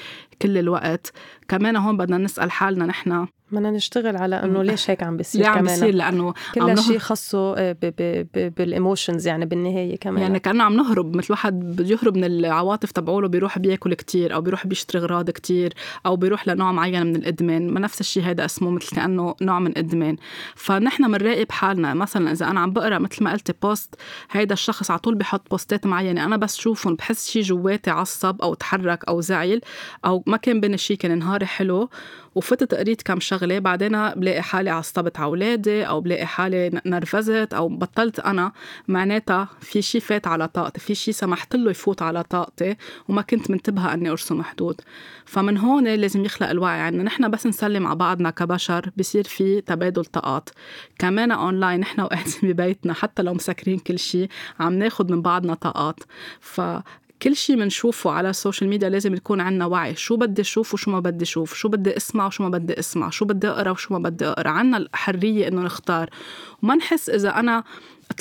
كل 0.42 0.58
الوقت 0.58 1.12
كمان 1.49 1.76
هون 1.76 1.96
بدنا 1.96 2.18
نسأل 2.18 2.50
حالنا 2.50 2.87
نحن 2.87 3.26
بدنا 3.54 3.70
نشتغل 3.70 4.16
على 4.16 4.44
إنه 4.44 4.62
ليش 4.62 4.90
هيك 4.90 5.02
عم 5.02 5.16
بيصير 5.16 5.42
ليه 5.42 5.49
عم 5.49 5.62
بيصير؟ 5.62 5.94
لأنه 5.94 6.34
كل 6.54 6.78
شيء 6.78 6.99
خصه 6.99 7.54
آه، 7.58 7.76
بال 8.33 8.51
emotions 8.51 9.26
يعني 9.26 9.46
بالنهاية 9.46 9.96
كمان. 9.96 10.23
يعني 10.23 10.38
كأنه 10.38 10.64
عم 10.64 10.76
نهرب 10.76 11.16
مثل 11.16 11.32
واحد 11.32 11.61
بده 11.61 11.84
يهرب 11.84 12.16
من 12.16 12.25
العواطف 12.25 12.92
تبعوله 12.92 13.28
بيروح 13.28 13.58
بياكل 13.58 13.94
كتير 13.94 14.34
أو 14.34 14.40
بيروح 14.40 14.66
بيشتري 14.66 15.02
اغراض 15.02 15.30
كتير 15.30 15.75
أو 16.06 16.16
بيروح 16.16 16.49
لنوع 16.49 16.73
معين 16.73 17.06
من 17.06 17.16
الإدمان. 17.16 17.70
ما 17.70 17.80
نفس 17.80 18.00
الشيء 18.00 18.23
هذا 18.23 18.44
اسمه 18.44 18.70
مثل 18.70 18.96
كأنه 18.96 19.34
نوع 19.42 19.58
من 19.58 19.78
إدمان. 19.78 20.16
فنحن 20.54 21.12
بنراقب 21.12 21.52
حالنا. 21.52 21.94
مثلا 21.94 22.32
إذا 22.32 22.46
أنا 22.46 22.61
عم 22.61 22.73
بقرأ 22.73 22.99
مثل 22.99 23.25
ما 23.25 23.32
قلتي 23.32 23.52
بوست 23.62 23.94
هيدا 24.30 24.52
الشخص 24.52 24.90
على 24.90 24.99
طول 25.00 25.14
بحط 25.14 25.50
بوستات 25.50 25.87
معينة. 25.87 26.25
أنا 26.25 26.37
بس 26.37 26.56
شوفهم 26.56 26.94
بحس 26.94 27.30
شيء 27.30 27.42
جواتي 27.42 27.90
عصب 27.90 28.42
أو 28.42 28.54
تحرك 28.54 29.04
أو 29.08 29.20
زعل 29.20 29.61
أو 30.04 30.23
ما 30.26 30.37
كان 30.37 30.61
بين 30.61 30.75
الشيء 30.75 30.96
كان 30.96 31.18
نهاري 31.18 31.46
حلو. 31.46 31.88
وفتت 32.35 32.75
قريت 32.75 33.03
كم 33.03 33.21
شغلة 33.21 33.59
بعدين 33.59 34.11
بلاقي 34.11 34.43
حالي 34.43 34.71
عصبت 34.71 35.17
على 35.17 35.26
أولادي 35.26 35.87
أو 35.87 36.00
بلاقي 36.00 36.26
حالي 36.26 36.81
نرفزت 36.87 37.55
أو 37.55 37.69
بطلت 37.69 38.21
أنا. 38.21 38.53
معناتها 38.88 39.49
في 39.61 39.83
شيء 39.83 40.00
فات 40.00 40.26
على 40.26 40.49
طاقتي 40.49 40.81
في 40.81 40.95
شيء 40.95 41.14
سمحت 41.14 41.57
له 41.57 41.71
يفوت 41.71 42.03
على 42.03 42.23
طاقتي 42.23 42.76
وما 43.09 43.23
كنت 43.23 43.50
منتبهة 43.50 43.95
إني 43.95 44.11
أرسم 44.11 44.43
حدود. 44.43 44.81
فمن 45.25 45.59
هون 45.59 45.88
لازم 45.88 46.25
يخلق 46.25 46.50
الوعي 46.50 46.81
عندنا 46.81 47.03
يعني 47.03 47.03
نحن 47.03 47.31
بس 47.31 47.47
نسلم 47.47 47.87
على 47.87 47.97
بعضنا 47.97 48.31
كبشر 48.31 48.91
بصير 48.97 49.25
في 49.25 49.61
تبادل 49.61 50.05
طاقات. 50.05 50.50
كمان 50.99 51.31
اونلاين 51.31 51.81
نحن 51.81 52.00
وقاعدين 52.00 52.35
ببيتنا 52.43 52.93
حتى 52.95 53.23
لو 53.23 53.35
مسكرين 53.35 53.79
كل 53.79 53.99
شيء 53.99 54.29
عم 54.61 54.73
ناخذ 54.73 55.12
من 55.12 55.23
بعضنا 55.23 55.55
طاقات. 55.55 56.00
ف 56.41 56.61
كل 57.25 57.37
شيء 57.37 57.57
بنشوفه 57.57 58.11
على 58.11 58.31
السوشيال 58.31 58.71
ميديا 58.71 58.88
لازم 58.88 59.14
يكون 59.14 59.40
عنا 59.40 59.66
وعي. 59.66 59.97
شو 59.97 60.16
بدي 60.16 60.43
أشوف 60.43 60.75
وشو 60.75 60.90
ما 60.90 61.00
بدي 61.00 61.25
أشوف؟ 61.25 61.54
شو 61.54 61.69
بدي 61.69 61.97
أسمع 61.97 62.26
وشو 62.26 62.43
ما 62.43 62.49
بدي 62.49 62.78
أسمع؟ 62.78 63.11
شو 63.11 63.25
بدي 63.25 63.49
أقرأ 63.49 63.71
وشو 63.71 63.95
ما 63.95 64.09
بدي 64.09 64.26
أقرأ؟ 64.26 64.49
عنا 64.49 64.76
الحرية 64.76 65.49
إنه 65.49 65.62
نختار. 65.62 66.11
وما 66.62 66.75
نحس 66.75 67.11
إذا 67.11 67.28
أنا 67.28 67.64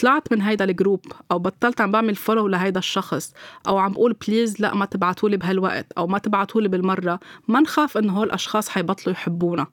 طلعت 0.02 0.32
من 0.32 0.42
هيدا 0.42 0.66
ال 0.66 0.72
group 0.72 1.00
أو 1.32 1.40
بطلت 1.40 1.82
عم 1.82 1.92
بعمل 1.92 2.16
follow 2.16 2.48
لهيدا 2.48 2.80
الشخص 2.80 3.34
أو 3.68 3.78
عم 3.78 3.92
بقول 3.92 4.16
please 4.28 4.62
لا 4.62 4.76
ما 4.76 4.86
تبعتوا 4.86 5.30
لي 5.30 5.38
بهالوقت 5.38 5.92
أو 5.98 6.08
ما 6.08 6.18
تبعتوا 6.18 6.62
لي 6.62 6.68
بالمرة 6.68 7.20
ما 7.48 7.60
نخاف 7.60 7.98
إنه 7.98 8.18
هول 8.18 8.28
الأشخاص 8.28 8.70
حيبطلوا 8.70 9.16
يحبونا. 9.16 9.68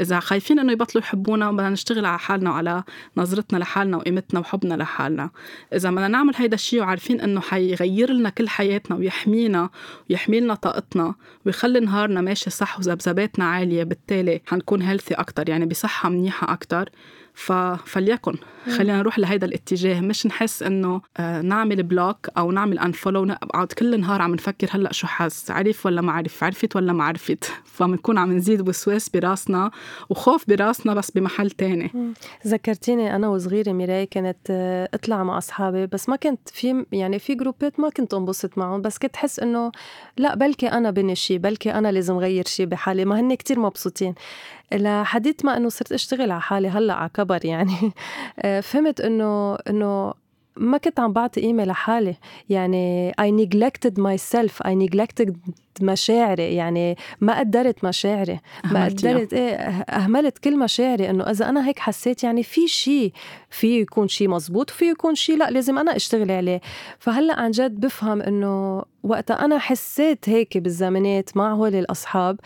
إذا 0.00 0.20
خايفين 0.20 0.58
إنه 0.58 0.72
يبطلوا 0.72 1.04
يحبونا 1.04 1.52
بدنا 1.52 1.70
نشتغل 1.70 2.06
على 2.06 2.18
حالنا 2.18 2.50
وعلى 2.50 2.82
نظرتنا 3.16 3.58
لحالنا 3.58 3.96
وقيمتنا 3.96 4.40
وحبنا 4.40 4.74
لحالنا. 4.74 5.30
إذا 5.74 5.90
بدنا 5.90 6.08
نعمل 6.08 6.32
هيدا 6.36 6.54
الشيء 6.54 6.80
وعارفين 6.80 7.20
إنه 7.20 7.40
حيغير 7.40 8.12
لنا 8.12 8.28
كل 8.28 8.48
حياتنا 8.48 8.96
ويحمينا 8.96 9.70
ويحمي 10.10 10.40
لنا 10.40 10.54
طاقتنا 10.54 11.14
ويخلي 11.46 11.80
نهارنا 11.80 12.20
ماشي 12.20 12.50
صح 12.50 12.78
وذبذباتنا 12.78 13.44
عالية 13.44 13.84
بالتالي 13.84 14.40
حنكون 14.46 14.82
healthy 14.82 15.14
أكثر 15.14 15.48
يعني 15.48 15.66
بصحة 15.66 16.08
منيحة 16.08 16.52
أكثر 17.36 17.76
فليكن 17.86 18.34
خلينا 18.76 18.98
نروح 18.98 19.18
لهيدا 19.18 19.46
الاتجاه. 19.46 20.00
مش 20.00 20.26
نحس 20.26 20.62
إنه 20.62 21.00
آه، 21.16 21.40
نعمل 21.40 21.82
block 21.82 22.28
أو 22.38 22.52
نعمل 22.52 22.78
unfollow 22.78 23.24
نقعد 23.24 23.66
كل 23.66 23.94
النهار 23.94 24.22
عم 24.22 24.34
نفكر 24.34 24.68
هلأ 24.70 24.92
شو 24.92 25.06
حس، 25.06 25.50
عرف 25.50 25.86
ولا 25.86 26.00
ما 26.00 26.12
عرف 26.12 26.44
عرفت 26.44 26.76
ولا 26.76 26.92
ما 26.92 27.04
عرفت. 27.04 27.52
فبنكون 27.74 28.18
عم 28.18 28.32
نزيد 28.32 28.68
وسواس 28.68 29.08
براسنا 29.08 29.70
وخوف 30.10 30.44
براسنا 30.48 30.94
بس 30.94 31.10
بمحل 31.10 31.50
تاني. 31.50 32.14
ذكرتيني 32.46 33.16
أنا 33.16 33.28
وصغيرة 33.28 33.72
ميراي 33.72 34.06
كانت 34.06 34.38
آه، 34.50 34.88
أطلع 34.94 35.22
مع 35.22 35.38
أصحابي 35.38 35.86
بس 35.86 36.08
ما 36.08 36.16
كنت 36.16 36.48
في 36.48 36.86
يعني 36.92 37.18
في 37.18 37.34
groupات 37.34 37.80
ما 37.80 37.90
كنت 37.90 38.14
انبسط 38.14 38.58
معهم 38.58 38.82
بس 38.82 38.98
كنت 38.98 39.16
حس 39.16 39.40
إنه 39.40 39.72
لا 40.16 40.34
بلكي 40.34 40.66
أنا 40.66 40.90
بني 40.90 41.14
شيء 41.14 41.38
بلكي 41.38 41.74
أنا 41.74 41.92
لازم 41.92 42.16
غير 42.16 42.46
شيء 42.46 42.66
بحالي 42.66 43.04
ما 43.04 43.20
هن 43.20 43.34
كتير 43.34 43.58
مبسوطين. 43.60 44.14
لحديت 44.72 45.44
ما 45.44 45.56
إنه 45.56 45.68
صرت 45.68 45.92
أشتغل 45.92 46.30
على 46.30 46.40
حالي 46.40 46.68
هلأ 46.68 46.94
على 46.94 47.10
كبر 47.22 47.44
يعني. 47.44 47.92
آه، 48.40 48.60
فهمت 48.60 49.00
إنه 49.00 49.54
إنه 49.54 50.14
ما 50.56 50.78
كنت 50.78 51.00
عم 51.00 51.12
بعطي 51.12 51.40
قيمة 51.40 51.64
لحالي. 51.64 52.14
يعني 52.48 53.12
I 53.12 53.24
neglected 53.24 53.98
myself 53.98 54.66
I 54.66 54.70
neglected 54.70 55.32
مشاعري. 55.80 56.54
يعني 56.54 56.96
ما 57.20 57.38
قدرت 57.38 57.84
مشاعري. 57.84 58.40
ما 58.64 58.84
قدرت 58.84 59.32
إيه 59.34 59.54
أهملت 59.80 60.38
كل 60.38 60.58
مشاعري. 60.58 61.10
إنه 61.10 61.24
إذا 61.24 61.48
أنا 61.48 61.68
هيك 61.68 61.78
حسيت 61.78 62.24
يعني 62.24 62.42
في 62.42 62.68
شيء 62.68 63.12
في 63.50 63.80
يكون 63.80 64.08
شيء 64.08 64.28
مزبوط 64.28 64.70
وفي 64.70 64.84
يكون 64.84 65.14
شيء 65.14 65.36
لا 65.36 65.50
لازم 65.50 65.78
أنا 65.78 65.96
أشتغل 65.96 66.30
عليه. 66.30 66.60
فهلأ 66.98 67.40
عن 67.40 67.50
جد 67.50 67.80
بفهم 67.80 68.22
إنه 68.22 68.82
وقتها 69.02 69.44
أنا 69.44 69.58
حسيت 69.58 70.28
هيك 70.28 70.58
بالزمانات 70.58 71.36
مع 71.36 71.52
هول 71.52 71.74
الأصحاب. 71.74 72.40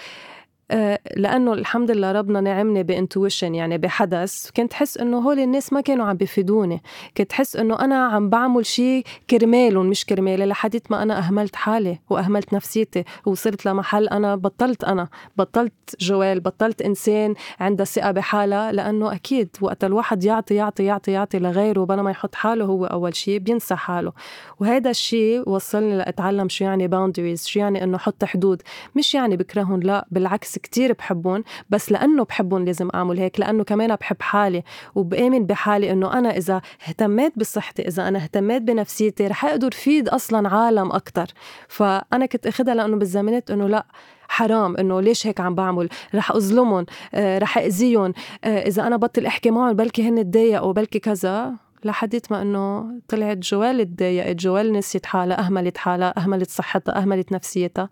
لأنه 1.16 1.52
الحمد 1.52 1.90
لله 1.90 2.12
ربنا 2.12 2.40
نعمني 2.40 2.82
ب 2.82 2.90
intuition 2.90 3.54
يعني 3.54 3.78
بحدس. 3.78 4.50
كنت 4.56 4.72
حس 4.72 4.98
إنه 4.98 5.18
هول 5.18 5.38
الناس 5.38 5.72
ما 5.72 5.80
كانوا 5.80 6.06
عم 6.06 6.16
بفيدوني 6.16 6.82
كنت 7.16 7.32
حس 7.32 7.56
إنه 7.56 7.80
أنا 7.80 8.06
عم 8.06 8.28
بعمل 8.30 8.66
شيء 8.66 9.04
كرمالهم 9.30 9.86
مش 9.86 10.06
كرمالي 10.06 10.46
لحديت 10.46 10.90
ما 10.90 11.02
أنا 11.02 11.18
أهملت 11.18 11.56
حالي 11.56 11.98
وأهملت 12.10 12.54
نفسيتي 12.54 13.04
وصلت 13.26 13.66
لمحل 13.66 14.08
أنا 14.08 14.36
بطلت 14.36 14.84
أنا 14.84 15.08
بطلت 15.36 15.72
جويل 16.00 16.40
بطلت 16.40 16.82
إنسان 16.82 17.34
عندها 17.60 17.84
ثقة 17.84 18.10
بحالها. 18.10 18.72
لأنه 18.72 19.14
أكيد 19.14 19.56
وقت 19.60 19.84
الواحد 19.84 20.24
يعطي 20.24 20.54
يعطي 20.54 20.84
يعطي 20.84 21.12
يعطي 21.12 21.38
لغيره 21.38 21.84
بلا 21.84 22.02
ما 22.02 22.10
يحط 22.10 22.34
حاله 22.34 22.64
هو 22.64 22.86
أول 22.86 23.14
شيء 23.14 23.38
بينسى 23.38 23.76
حاله. 23.76 24.12
وهذا 24.60 24.90
الشيء 24.90 25.48
وصلني 25.48 25.96
لأتعلم 25.96 26.48
شو 26.48 26.64
يعني 26.64 26.88
boundaries 26.88 27.46
شو 27.46 27.60
يعني 27.60 27.84
إنه 27.84 27.98
حط 27.98 28.24
حدود. 28.24 28.62
مش 28.96 29.14
يعني 29.14 29.36
بكرههم 29.36 29.80
لا 29.80 30.06
بالعكس 30.10 30.55
كتير 30.58 30.92
بحبهم 30.92 31.44
بس 31.70 31.92
لأنه 31.92 32.24
بحبهم 32.24 32.64
لازم 32.64 32.88
أعمل 32.94 33.18
هيك 33.18 33.40
لأنه 33.40 33.64
كمان 33.64 33.96
بحب 33.96 34.22
حالي 34.22 34.62
وبآمن 34.94 35.46
بحالي 35.46 35.90
إنه 35.92 36.12
أنا 36.18 36.36
إذا 36.36 36.60
اهتميت 36.88 37.38
بصحتي 37.38 37.88
إذا 37.88 38.08
أنا 38.08 38.18
اهتميت 38.18 38.62
بنفسيتي 38.62 39.26
رح 39.26 39.44
أقدر 39.44 39.70
فيد 39.70 40.08
أصلا 40.08 40.48
عالم 40.48 40.92
أكتر. 40.92 41.26
فأنا 41.68 42.26
كنت 42.26 42.46
أخذها 42.46 42.74
لأنه 42.74 42.96
بالزمانات 42.96 43.50
إنه 43.50 43.68
لأ 43.68 43.86
حرام 44.28 44.76
إنه 44.76 45.00
ليش 45.00 45.26
هيك 45.26 45.40
عم 45.40 45.54
بعمل؟ 45.54 45.88
رح 46.14 46.30
أظلمهم 46.32 46.86
آه، 47.14 47.38
رح 47.38 47.58
اذيهم 47.58 48.12
آه، 48.44 48.66
إذا 48.68 48.86
أنا 48.86 48.96
بطل 48.96 49.26
أحكي 49.26 49.50
معهم 49.50 49.72
بلكي 49.72 50.08
هن 50.08 50.30
تضايقوا 50.30 50.72
بلكي 50.72 50.98
كذا 50.98 51.54
لحديت 51.84 52.32
ما 52.32 52.42
إنه 52.42 52.90
طلعت 53.08 53.36
جوال 53.36 53.96
تضايقت 53.96 54.36
جوال 54.36 54.72
نسيت 54.72 55.06
حالها 55.06 55.40
أهملت 55.40 55.76
حالها 55.78 56.14
أهملت 56.18 56.50
صحتها 56.50 56.98
أهملت 57.02 57.32
نفسيتها. 57.32 57.88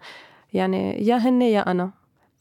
يعني 0.52 1.06
يا 1.06 1.16
هن 1.16 1.42
يا 1.42 1.70
أنا. 1.70 1.90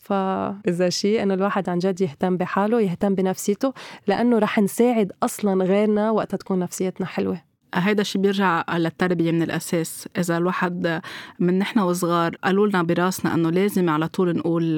فإذا 0.04 0.90
شيء 0.90 1.24
إنه 1.24 1.34
الواحد 1.34 1.70
عن 1.70 1.80
جد 1.80 2.02
يهتم 2.02 2.38
بحاله 2.38 2.82
يهتم 2.82 3.16
بنفسيته 3.16 3.74
لأنه 4.08 4.40
رح 4.40 4.60
نساعد 4.60 5.12
أصلا 5.24 5.64
غيرنا 5.64 6.12
وقت 6.12 6.36
تكون 6.36 6.60
نفسيتنا 6.60 7.06
حلوة. 7.06 7.53
هيدا 7.74 8.02
الشيء 8.02 8.22
بيرجع 8.22 8.64
للتربية 8.74 9.32
من 9.32 9.42
الأساس. 9.42 10.08
إذا 10.18 10.38
الواحد 10.38 11.02
من 11.40 11.60
نحن 11.60 11.80
وصغار 11.80 12.36
قالوا 12.44 12.68
لنا 12.68 12.84
براسنا 12.84 13.34
أنه 13.34 13.50
لازم 13.50 13.90
على 13.90 14.08
طول 14.08 14.38
نقول 14.38 14.76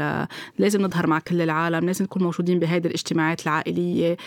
لازم 0.60 0.82
نظهر 0.82 1.08
مع 1.08 1.20
كل 1.20 1.42
العالم 1.42 1.86
لازم 1.86 2.06
نكون 2.06 2.24
موجودين 2.24 2.60
بهيدي 2.60 2.88
الاجتماعات 2.88 3.44
العائلية. 3.44 4.18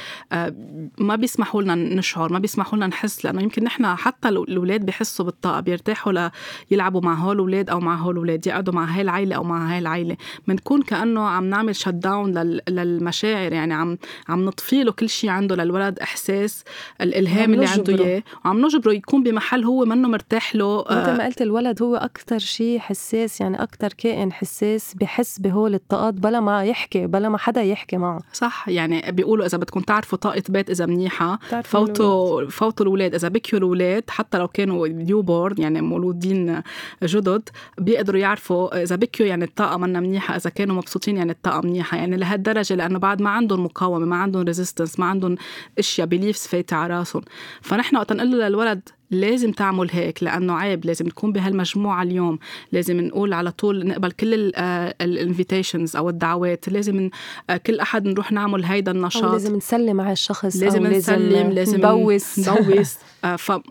ما 0.98 1.16
بيسمحوا 1.16 1.62
لنا 1.62 1.74
نشعر 1.74 2.32
ما 2.32 2.38
بيسمحوا 2.38 2.76
لنا 2.76 2.86
نحس 2.86 3.24
لأنه 3.24 3.42
يمكن 3.42 3.64
نحن 3.64 3.86
حتى 3.86 4.28
الأولاد 4.28 4.86
بحسوا 4.86 5.24
بالطاقة 5.24 5.60
بيرتاحوا 5.60 6.28
ليلعبوا 6.70 7.00
مع 7.00 7.14
هول 7.14 7.34
الأولاد 7.34 7.70
أو 7.70 7.80
مع 7.80 7.96
هول 7.96 8.12
الأولاد 8.12 8.46
يقعدوا 8.46 8.74
مع 8.74 8.84
هاي 8.84 9.02
العيلة 9.02 9.36
أو 9.36 9.44
مع 9.44 9.72
هاي 9.72 9.78
العيلة. 9.78 10.16
بنكون 10.48 10.82
كأنه 10.82 11.20
عم 11.20 11.44
نعمل 11.44 11.76
شت 11.76 11.88
داون 11.88 12.38
للمشاعر 12.68 13.52
يعني 13.52 13.74
عم 13.74 13.98
عم 14.28 14.44
نطفي 14.44 14.82
له 14.82 14.92
كل 14.92 15.08
شيء 15.08 15.30
عنده 15.30 15.56
للولد 15.56 15.98
إحساس 15.98 16.64
الإلهام 17.00 17.54
اللي 17.54 17.66
عنده 17.66 18.04
إياه 18.04 18.22
وعم 18.44 18.57
عم 18.58 18.66
نجبره 18.66 18.92
يكون 18.92 19.22
بمحل 19.22 19.64
هو 19.64 19.84
منه 19.84 20.08
مرتاح 20.08 20.56
له 20.56 20.84
مثل 20.90 21.16
ما 21.16 21.26
قلت 21.26 21.42
الولد 21.42 21.82
هو 21.82 21.96
أكثر 21.96 22.38
شيء 22.38 22.78
حساس 22.78 23.40
يعني 23.40 23.62
أكثر 23.62 23.88
كائن 23.88 24.32
حساس 24.32 24.94
بحس 24.94 25.38
بهول 25.38 25.74
الطاقات 25.74 26.14
بلا 26.14 26.40
ما 26.40 26.64
يحكي 26.64 27.06
بلا 27.06 27.28
ما 27.28 27.38
حدا 27.38 27.62
يحكي 27.62 27.96
معه. 27.96 28.20
صح 28.32 28.68
يعني 28.68 29.12
بيقولوا 29.12 29.46
إذا 29.46 29.58
بدكم 29.58 29.80
تعرفوا 29.80 30.18
طاقة 30.18 30.42
بيت 30.48 30.70
إذا 30.70 30.86
منيحة 30.86 31.38
فوتوا 31.64 32.48
فوتوا 32.50 32.86
الأولاد 32.86 33.14
إذا 33.14 33.28
بكيوا 33.28 33.58
الأولاد 33.58 34.04
حتى 34.08 34.38
لو 34.38 34.48
كانوا 34.48 34.88
newborn 34.88 35.62
يعني 35.62 35.80
مولودين 35.80 36.62
جدد 37.02 37.48
بيقدروا 37.78 38.20
يعرفوا 38.20 38.82
إذا 38.82 38.96
بكيوا 38.96 39.28
يعني 39.28 39.44
الطاقة 39.44 39.76
منا 39.76 40.00
منيحة 40.00 40.36
إذا 40.36 40.50
كانوا 40.50 40.76
مبسوطين 40.76 41.16
يعني 41.16 41.32
الطاقة 41.32 41.60
منيحة. 41.60 41.96
يعني 41.96 42.16
لهالدرجة 42.16 42.74
لأنه 42.74 42.98
بعد 42.98 43.22
ما 43.22 43.30
عندهم 43.30 43.64
مقاومة 43.64 44.06
ما 44.06 44.16
عندهم 44.16 44.42
resistance 44.42 45.00
ما 45.00 45.06
عندهم 45.06 45.36
أشياء 45.78 46.06
beliefs 46.06 46.46
فايته 46.46 46.76
على 46.76 46.98
راسهم. 46.98 47.22
فنحن 47.60 47.96
وقت 47.96 48.12
نقول 48.12 48.47
للولد 48.48 48.88
لازم 49.10 49.52
تعمل 49.52 49.88
هيك 49.90 50.22
لأنه 50.22 50.52
عيب 50.54 50.86
لازم 50.86 51.06
نكون 51.06 51.32
بهالمجموعة 51.32 52.02
اليوم. 52.02 52.38
لازم 52.72 53.00
نقول 53.00 53.32
على 53.32 53.50
طول 53.50 53.86
نقبل 53.86 54.10
كل 54.10 54.52
ال 55.00 55.08
invitations 55.08 55.96
أو 55.96 56.08
الدعوات. 56.08 56.68
لازم 56.68 57.10
آه، 57.50 57.56
كل 57.56 57.80
أحد 57.80 58.06
نروح 58.06 58.32
نعمل 58.32 58.64
هيدا 58.64 58.92
النشاط. 58.92 59.24
أو 59.24 59.32
لازم 59.32 59.56
نسلم 59.56 60.00
على 60.00 60.12
الشخص 60.12 60.56
لازم 60.56 60.86
أو 60.86 60.92
نسلم 60.92 61.50
لازم 61.52 61.76
نبوس. 61.76 62.48
نبوس. 62.48 62.94
آه، 63.24 63.36
فعم 63.36 63.62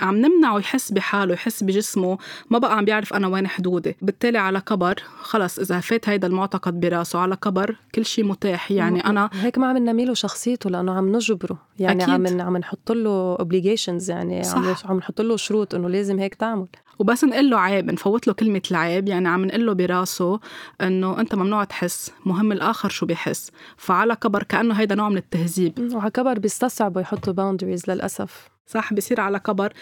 عم 0.00 0.16
نمنعه 0.16 0.58
يحس 0.58 0.92
بحاله 0.92 1.34
يحس 1.34 1.62
بجسمه. 1.62 2.18
ما 2.50 2.58
بقى 2.58 2.76
عم 2.76 2.84
بيعرف 2.84 3.14
أنا 3.14 3.26
وين 3.26 3.46
حدودي. 3.48 3.96
بالتالي 4.02 4.38
على 4.38 4.60
كبر 4.60 5.02
خلص 5.22 5.58
إذا 5.58 5.80
فات 5.80 6.08
هيدا 6.08 6.26
المعتقد 6.26 6.80
براسه 6.80 7.18
على 7.18 7.36
كبر 7.36 7.76
كل 7.94 8.04
شيء 8.04 8.24
متاح. 8.24 8.70
يعني 8.70 9.06
أنا 9.06 9.30
هيك 9.32 9.58
ما 9.58 9.66
عم 9.66 9.76
ننمي 9.76 10.04
له 10.04 10.14
شخصيته 10.14 10.70
لأنه 10.70 10.92
عم 10.92 11.16
نجبره. 11.16 11.58
يعني 11.78 12.04
أكيد. 12.04 12.14
عم 12.14 12.40
عم 12.40 12.56
نحط 12.56 12.92
له 12.92 13.36
اوبليجيشنز 13.38 14.10
يعني 14.10 14.42
صح. 14.42 14.63
عم 14.68 14.74
عم 14.84 14.96
نحط 14.96 15.20
له 15.20 15.36
شروط 15.36 15.74
إنه 15.74 15.88
لازم 15.88 16.18
هيك 16.18 16.34
تعمل. 16.34 16.68
وبس 16.98 17.24
نقول 17.24 17.50
له 17.50 17.58
عيب 17.58 17.92
نفوت 17.92 18.26
له 18.26 18.32
كلمة 18.32 18.62
العيب 18.70 19.08
يعني 19.08 19.28
عم 19.28 19.44
نقول 19.44 19.66
له 19.66 19.72
براسه 19.72 20.40
إنه 20.80 21.20
أنت 21.20 21.34
ممنوع 21.34 21.64
تحس 21.64 22.12
مهم 22.26 22.52
الآخر 22.52 22.88
شو 22.88 23.06
بيحس. 23.06 23.50
فعلى 23.76 24.16
كبر 24.16 24.42
كأنه 24.42 24.74
هيدا 24.74 24.94
نوع 24.94 25.08
من 25.08 25.16
التهذيب. 25.16 25.92
وعلى 25.94 26.10
كبر 26.10 26.38
بيستصعبوا 26.38 27.00
يحطوا 27.00 27.32
boundaries 27.32 27.90
للأسف. 27.90 28.48
صح 28.66 28.94
بصير 28.94 29.20
على 29.20 29.38
كبر. 29.38 29.72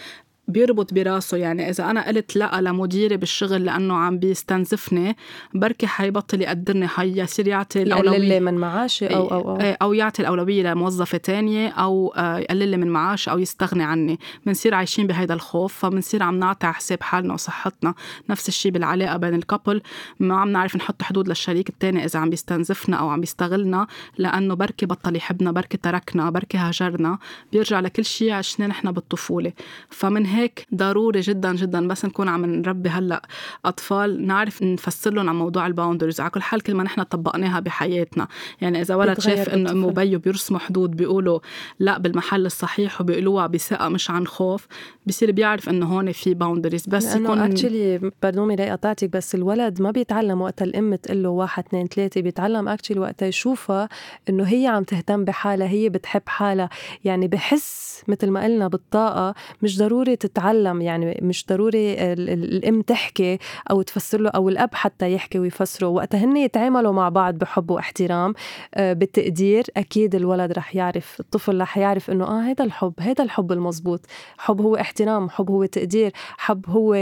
بيربط 0.48 0.94
براسه. 0.94 1.36
يعني 1.36 1.70
إذا 1.70 1.90
أنا 1.90 2.06
قلت 2.06 2.36
لا 2.36 2.60
لمديري 2.60 3.16
بالشغل 3.16 3.64
لأنه 3.64 3.94
عم 3.94 4.18
بيستنزفني 4.18 5.16
بركي 5.54 5.86
حيبطل 5.86 6.42
يقدرني. 6.42 6.88
حيصير 6.88 7.48
يعطي 7.48 7.82
الأولوية. 7.82 8.40
من 8.40 8.54
معاشي 8.54 9.06
أو 9.06 9.30
أو 9.30 9.50
أو, 9.50 9.60
إيه، 9.60 9.76
أو 9.82 9.92
يعطي 9.92 10.22
الأولوية 10.22 10.62
لموظفة 10.62 11.18
تانية 11.18 11.68
أو 11.68 12.14
آه، 12.16 12.38
يقلل 12.38 12.68
لي 12.68 12.76
من 12.76 12.88
معاش 12.88 13.28
أو 13.28 13.38
يستغني 13.38 13.84
عني. 13.84 14.18
بنصير 14.46 14.74
عايشين 14.74 15.06
بهيدا 15.06 15.34
الخوف 15.34 15.74
فبنصير 15.74 16.22
عم 16.22 16.38
نعطي 16.38 16.66
على 16.66 16.74
حساب 16.74 17.02
حالنا 17.02 17.34
وصحتنا. 17.34 17.94
نفس 18.30 18.48
الشيء 18.48 18.72
بالعلاقة 18.72 19.16
بين 19.16 19.34
ال 19.34 19.41
couple 19.41 19.82
ما 20.20 20.36
عم 20.36 20.48
نعرف 20.48 20.76
نحط 20.76 21.02
حدود 21.02 21.28
للشريك 21.28 21.68
التاني 21.68 22.04
إذا 22.04 22.20
عم 22.20 22.30
بيستنزفنا 22.30 22.96
أو 22.96 23.08
عم 23.08 23.20
بيستغلنا 23.20 23.86
لأنه 24.18 24.54
بركي 24.54 24.86
بطل 24.86 25.16
يحبنا 25.16 25.52
بركي 25.52 25.76
تركنا 25.76 26.30
بركي 26.30 26.58
هاجرنا. 26.58 27.18
بيرجع 27.52 27.80
لكل 27.80 28.04
شيء 28.04 28.32
عشنا 28.32 28.66
نحن 28.66 28.92
بالطفولة. 28.92 29.52
فمن 29.90 30.26
هيك 30.38 30.66
ضروري 30.74 31.20
جدا 31.20 31.54
جدا 31.54 31.88
بس 31.88 32.04
نكون 32.04 32.28
عم 32.28 32.46
نربي 32.46 32.88
هلأ 32.88 33.22
أطفال 33.64 34.26
نعرف 34.26 34.62
نفسر 34.62 35.12
لهم 35.12 35.28
عن 35.28 35.36
موضوع 35.36 35.66
ال 35.66 35.71
boundaries 35.71 36.20
على 36.20 36.30
كل 36.30 36.42
حال 36.42 36.60
كل 36.60 36.74
ما 36.74 36.82
نحن 36.82 37.02
طبقناها 37.02 37.60
بحياتنا. 37.60 38.28
يعني 38.60 38.80
إذا 38.80 38.94
ولد 38.94 39.20
شاف 39.20 39.48
إنه 39.48 39.70
أمه 39.70 39.86
وبيه 39.86 40.16
بيرسموا 40.16 40.60
حدود 40.60 40.90
بيقولوا 40.90 41.40
لأ 41.78 41.98
بالمحل 41.98 42.46
الصحيح 42.46 43.00
وبيقولوها 43.00 43.46
بثقة 43.46 43.88
مش 43.88 44.10
عن 44.10 44.26
خوف 44.26 44.66
بصير 45.06 45.30
بيعرف 45.32 45.68
إنه 45.68 45.86
هون 45.86 46.12
في 46.12 46.34
boundaries 46.34 46.86
بس 46.86 47.16
يكون 47.16 47.38
actually 47.38 48.10
pardon 48.22 48.48
مي 48.48 48.70
قطعتك 48.70 49.10
بس 49.10 49.34
الولد 49.34 49.82
ما 49.82 49.90
بيتعلم 49.90 50.40
وقت 50.40 50.62
الأم 50.62 50.94
تقول 50.94 51.22
له 51.22 51.28
واحد 51.28 51.64
اثنين 51.66 51.86
ثلاثة. 51.86 52.20
بيتعلم 52.20 52.68
actually 52.68 53.00
وقت 53.00 53.22
يشوفها 53.22 53.88
إنه 54.28 54.44
هي 54.44 54.66
عم 54.66 54.82
تهتم 54.82 55.24
بحالها 55.24 55.68
هي 55.68 55.88
بتحب 55.88 56.22
حالها. 56.26 56.68
يعني 57.04 57.28
بحس 57.28 58.02
مثل 58.08 58.30
ما 58.30 58.44
قلنا 58.44 58.68
بالطاقة 58.68 59.34
مش 59.62 59.78
ضروري 59.78 60.16
تتعلم 60.22 60.80
يعني 60.82 61.18
مش 61.22 61.46
ضروري 61.48 61.94
الأم 62.12 62.82
تحكي 62.82 63.38
أو 63.70 63.82
تفسر 63.82 64.20
له 64.20 64.30
أو 64.30 64.48
الأب 64.48 64.74
حتى 64.74 65.12
يحكي 65.12 65.38
ويفسره 65.38 65.86
وقتها 65.86 66.24
هن 66.24 66.36
يتعاملوا 66.36 66.92
مع 66.92 67.08
بعض 67.08 67.34
بحب 67.34 67.70
واحترام 67.70 68.34
آه، 68.74 68.92
بالتقدير. 68.92 69.64
أكيد 69.76 70.14
الولد 70.14 70.52
رح 70.52 70.76
يعرف 70.76 71.20
الطفل 71.20 71.60
رح 71.60 71.78
يعرف 71.78 72.10
إنه 72.10 72.24
آه 72.24 72.40
هذا 72.40 72.64
الحب 72.64 72.94
هذا 73.00 73.24
الحب 73.24 73.52
المزبوط. 73.52 74.00
حب 74.38 74.60
هو 74.60 74.76
احترام 74.76 75.30
حب 75.30 75.50
هو 75.50 75.64
تقدير 75.64 76.12
حب 76.38 76.64
هو 76.68 76.92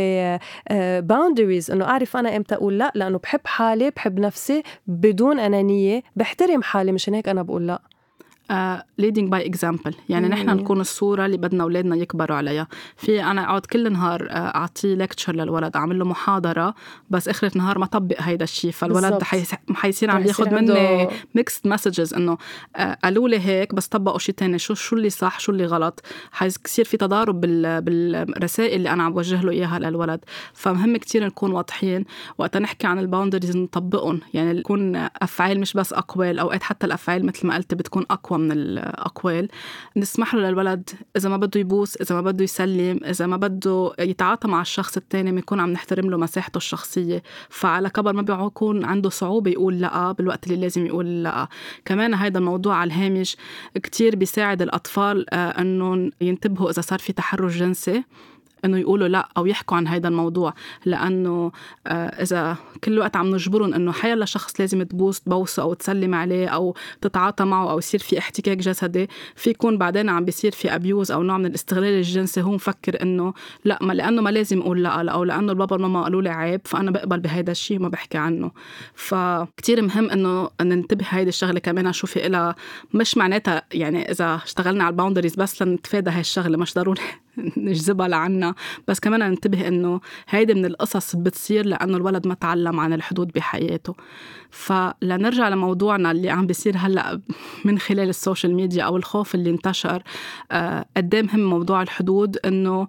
boundaries 1.00 1.71
آه، 1.71 1.75
إنه 1.75 1.85
أعرف 1.85 2.17
أنا 2.17 2.37
إمتى 2.37 2.55
أقول 2.55 2.79
لأ 2.79 2.93
لأنه 2.95 3.19
بحب 3.19 3.41
حالي 3.45 3.91
بحب 3.91 4.21
نفسي 4.21 4.62
بدون 4.87 5.39
أنانية 5.39 6.03
بحترم 6.17 6.62
حالي 6.62 6.93
مشان 6.93 7.15
هيك 7.15 7.29
أنا 7.29 7.43
بقول 7.43 7.67
لأ. 7.67 7.81
leading 8.99 9.31
by 9.31 9.47
example 9.47 9.95
يعني 10.09 10.28
نحن 10.28 10.50
نكون 10.50 10.80
الصورة 10.80 11.26
اللي 11.26 11.37
بدنا 11.37 11.64
أولادنا 11.64 11.97
يكبروا 11.97 12.37
عليها. 12.37 12.66
في 12.97 13.25
أنا 13.25 13.45
اقعد 13.45 13.66
كل 13.66 13.92
نهار 13.92 14.28
آه، 14.30 14.35
اعطيه 14.35 14.95
lecture 14.95 15.35
للولد 15.35 15.76
أعمل 15.76 15.99
له 15.99 16.04
محاضرة 16.04 16.75
بس 17.11 17.28
اخر 17.28 17.47
النهار 17.47 17.78
ما 17.78 17.87
طبق 17.87 18.16
هيدا 18.19 18.45
الشيء. 18.45 18.71
فالولد 18.71 19.23
حيصير 19.75 20.11
عم 20.11 20.23
ياخذ 20.26 20.54
مني 20.54 21.09
mixed 21.35 21.67
messages 21.67 22.15
إنه 22.14 22.38
آه، 22.76 22.99
قالوا 23.04 23.28
لي 23.28 23.40
هيك 23.40 23.75
بس 23.75 23.87
طبقوا 23.87 24.19
شيء 24.19 24.35
ثاني 24.35 24.59
شو 24.59 24.75
شو 24.75 24.97
اللي 24.97 25.11
صح؟ 25.11 25.40
شو 25.40 25.52
اللي 25.52 25.66
غلط؟ 25.66 26.02
حيصير 26.33 26.85
في 26.85 26.97
تضارب 26.97 27.40
بالرسائل 27.40 28.76
اللي 28.76 28.90
أنا 28.90 29.02
عم 29.02 29.12
بوجه 29.12 29.42
له 29.42 29.50
إياها 29.50 29.78
للولد. 29.78 30.21
فمهم 30.52 30.97
كتير 30.97 31.26
نكون 31.26 31.52
واضحين. 31.52 32.04
وقت 32.38 32.57
نحكي 32.57 32.87
عن 32.87 32.99
ال 32.99 33.04
boundaries 33.04 33.57
نطبقهم. 33.57 34.21
يعني 34.35 34.59
يكون 34.59 34.97
أفعال 34.97 35.61
مش 35.61 35.75
بس 35.75 35.92
أقوال 35.92 36.38
أوقات 36.38 36.62
حتى 36.62 36.87
الأفعال 36.87 37.26
مثل 37.26 37.47
ما 37.47 37.54
قلت 37.54 37.75
بتكون 37.75 38.04
أقوى 38.11 38.40
من 38.41 38.53
الأقوال. 38.53 39.49
نسمح 39.97 40.35
له 40.35 40.51
للولد 40.51 40.91
إذا 41.17 41.29
ما 41.29 41.37
بده 41.37 41.61
يبوس 41.61 41.97
إذا 41.97 42.15
ما 42.15 42.21
بده 42.21 42.45
يسلم 42.45 43.01
إذا 43.05 43.27
ما 43.27 43.37
بده 43.37 43.93
يتعاطى 43.99 44.49
مع 44.49 44.61
الشخص 44.61 44.97
الثاني 44.97 45.33
بنكون 45.33 45.61
عم 45.61 45.71
نحترم 45.71 46.11
له 46.11 46.17
مساحته 46.17 46.57
الشخصية. 46.57 47.23
فعلى 47.49 47.91
كبر 47.91 48.13
ما 48.13 48.23
بيكون 48.23 48.85
عنده 48.85 49.11
صعوبة 49.11 49.51
يقول 49.51 49.81
لا 49.81 50.13
بالوقت 50.13 50.47
اللي 50.47 50.61
لازم 50.61 50.87
يقول 50.87 51.23
لا. 51.23 51.49
كمان 51.85 52.15
هذا 52.15 52.39
الموضوع 52.39 52.77
على 52.77 52.89
الهامش 52.89 53.37
كتير 53.75 54.17
بيساعد 54.17 54.63
الأطفال 54.63 55.35
آه، 55.35 55.61
أنهم 55.61 56.11
ينتبهوا 56.21 56.71
إذا 56.71 56.81
صار 56.81 56.99
في 56.99 57.13
تحرش 57.13 57.57
جنسي. 57.57 58.05
إنه 58.65 58.79
يقولوا 58.79 59.09
لا 59.09 59.29
أو 59.37 59.47
يحكوا 59.47 59.77
عن 59.77 59.87
هذا 59.87 60.09
الموضوع 60.09 60.55
لأنه 60.85 61.53
آه، 61.87 62.23
إذا 62.23 62.57
كل 62.85 62.99
وقت 62.99 63.17
عم 63.17 63.35
نجبرهم 63.35 63.75
إنه 63.75 63.93
حيلا 63.93 64.25
شخص 64.25 64.61
لازم 64.61 64.83
تبوس 64.83 65.21
تبوسه 65.21 65.63
أو 65.63 65.75
تسلم 65.75 66.15
عليه 66.15 66.49
أو 66.49 66.75
تتعاطى 67.01 67.45
معه 67.45 67.71
أو 67.71 67.79
يصير 67.79 68.01
في 68.01 68.19
احتكاك 68.19 68.59
جسدي 68.59 69.09
في 69.37 69.51
يكون 69.51 69.79
بعدين 69.79 70.09
عم 70.09 70.25
بيصير 70.25 70.53
في 70.53 70.75
ابيوز 70.75 71.13
أو 71.13 71.23
نوع 71.23 71.39
من 71.39 71.47
الاستغلال 71.47 71.99
الجنسي. 71.99 72.43
هو 72.43 72.51
مفكر 72.51 73.03
إنه 73.03 73.35
لا 73.65 73.79
ما 73.83 73.93
لأنه 73.93 74.23
ما 74.23 74.31
لازم 74.31 74.61
أقول 74.61 74.83
لا 74.83 75.11
أو 75.13 75.25
لأنه 75.25 75.53
البابا 75.53 75.73
والماما 75.73 76.03
قالوا 76.03 76.23
لي 76.23 76.31
عيب 76.31 76.61
فأنا 76.65 76.91
بقبل 76.91 77.21
بهذا 77.21 77.51
الشيء 77.51 77.79
وما 77.79 77.89
بحكي 77.89 78.19
عنه. 78.19 78.51
فكتير 78.95 79.83
مهم 79.83 80.11
إنه 80.11 80.51
ننتبه 80.61 81.07
هيدي 81.09 81.29
الشغلة 81.29 81.59
كمان 81.59 81.93
شو 81.93 82.07
في 82.07 82.29
لها 82.29 82.55
مش 82.95 83.17
معناتها 83.17 83.63
يعني 83.73 84.11
إذا 84.11 84.41
اشتغلنا 84.45 84.85
على 84.85 84.93
ال 84.93 84.96
boundaries 84.96 85.35
بس 85.35 85.63
لنتفادى 85.63 86.11
هاي 86.11 86.21
الشغلة 86.21 86.59
مش 86.59 86.75
ضروري. 86.75 87.01
نجذبها 87.56 88.08
لعنا 88.08 88.54
بس 88.88 89.00
كمان 89.00 89.21
ننتبه 89.21 89.69
انه 89.69 90.00
هيدي 90.28 90.54
من 90.54 90.64
القصص 90.64 91.16
بتصير 91.16 91.66
لأنه 91.66 91.97
الولد 91.97 92.26
ما 92.26 92.34
تعلم 92.34 92.80
عن 92.80 92.93
الحدود 92.93 93.32
بحياته. 93.32 93.95
فلنرجع 94.50 95.49
لموضوعنا 95.49 96.10
اللي 96.10 96.30
عم 96.30 96.47
بيصير 96.47 96.76
هلأ 96.76 97.21
من 97.64 97.78
خلال 97.78 98.08
ال 98.09 98.15
social 98.15 98.54
media 98.54 98.85
أو 98.84 98.97
الخوف 98.97 99.34
اللي 99.34 99.50
انتشر 99.50 100.02
آه، 100.52 100.86
قد 100.97 101.14
إيه 101.14 101.23
مهم 101.23 101.40
موضوع 101.40 101.82
الحدود؟ 101.82 102.36
إنه 102.36 102.88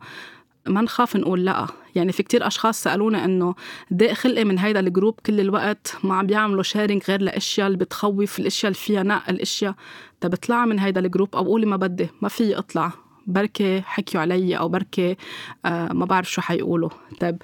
ما 0.67 0.82
نخاف 0.82 1.15
نقول 1.15 1.45
لأ. 1.45 1.67
يعني 1.95 2.12
في 2.12 2.23
كتير 2.23 2.47
أشخاص 2.47 2.84
سألونا 2.84 3.25
إنه 3.25 3.56
ضاق 3.93 4.13
خلقي 4.13 4.43
من 4.43 4.60
هيدا 4.60 4.80
ال 4.80 4.86
group 4.86 5.20
كل 5.25 5.39
الوقت؟ 5.39 5.97
ما 6.04 6.15
عم 6.15 6.27
بيعملوا 6.27 6.63
sharing 6.63 7.04
غير 7.08 7.21
لأشياء 7.21 7.67
اللي 7.67 7.77
بتخوف 7.77 8.39
الأشياء 8.39 8.71
اللي 8.71 8.84
فيها 8.84 9.04
نق 9.04 9.30
الأشياء 9.30 9.75
طب 10.21 10.34
اطلع 10.34 10.65
من 10.65 10.80
هيدا 10.80 11.01
ال 11.02 11.07
group 11.07 11.36
أو 11.36 11.43
قول 11.44 11.65
ما 11.65 11.75
بدي 11.75 12.10
ما 12.21 12.30
في 12.30 12.58
أطلع. 12.58 12.91
بركي 13.28 13.82
حكيوا 13.82 14.22
علي 14.22 14.58
أو 14.58 14.70
بركي 14.70 15.18
آه 15.66 15.94
ما 15.94 16.06
بعرف 16.06 16.32
شو 16.32 16.42
حيقولوا. 16.42 16.90
طيب 17.20 17.42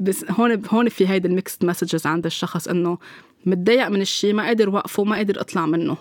بس 0.00 0.24
هون 0.30 0.62
هون 0.70 0.88
في 0.88 1.08
هيدي 1.08 1.28
ال 1.28 1.34
mixed 1.34 1.64
messages 1.64 2.06
عند 2.06 2.26
الشخص 2.26 2.68
إنه 2.68 2.98
متضايق 3.46 3.88
من 3.88 4.00
الشيء 4.00 4.34
ما 4.34 4.42
قادر 4.42 4.70
وقفه 4.70 5.04
ما 5.04 5.16
قادر 5.16 5.40
أطلع 5.40 5.66
منه. 5.66 5.96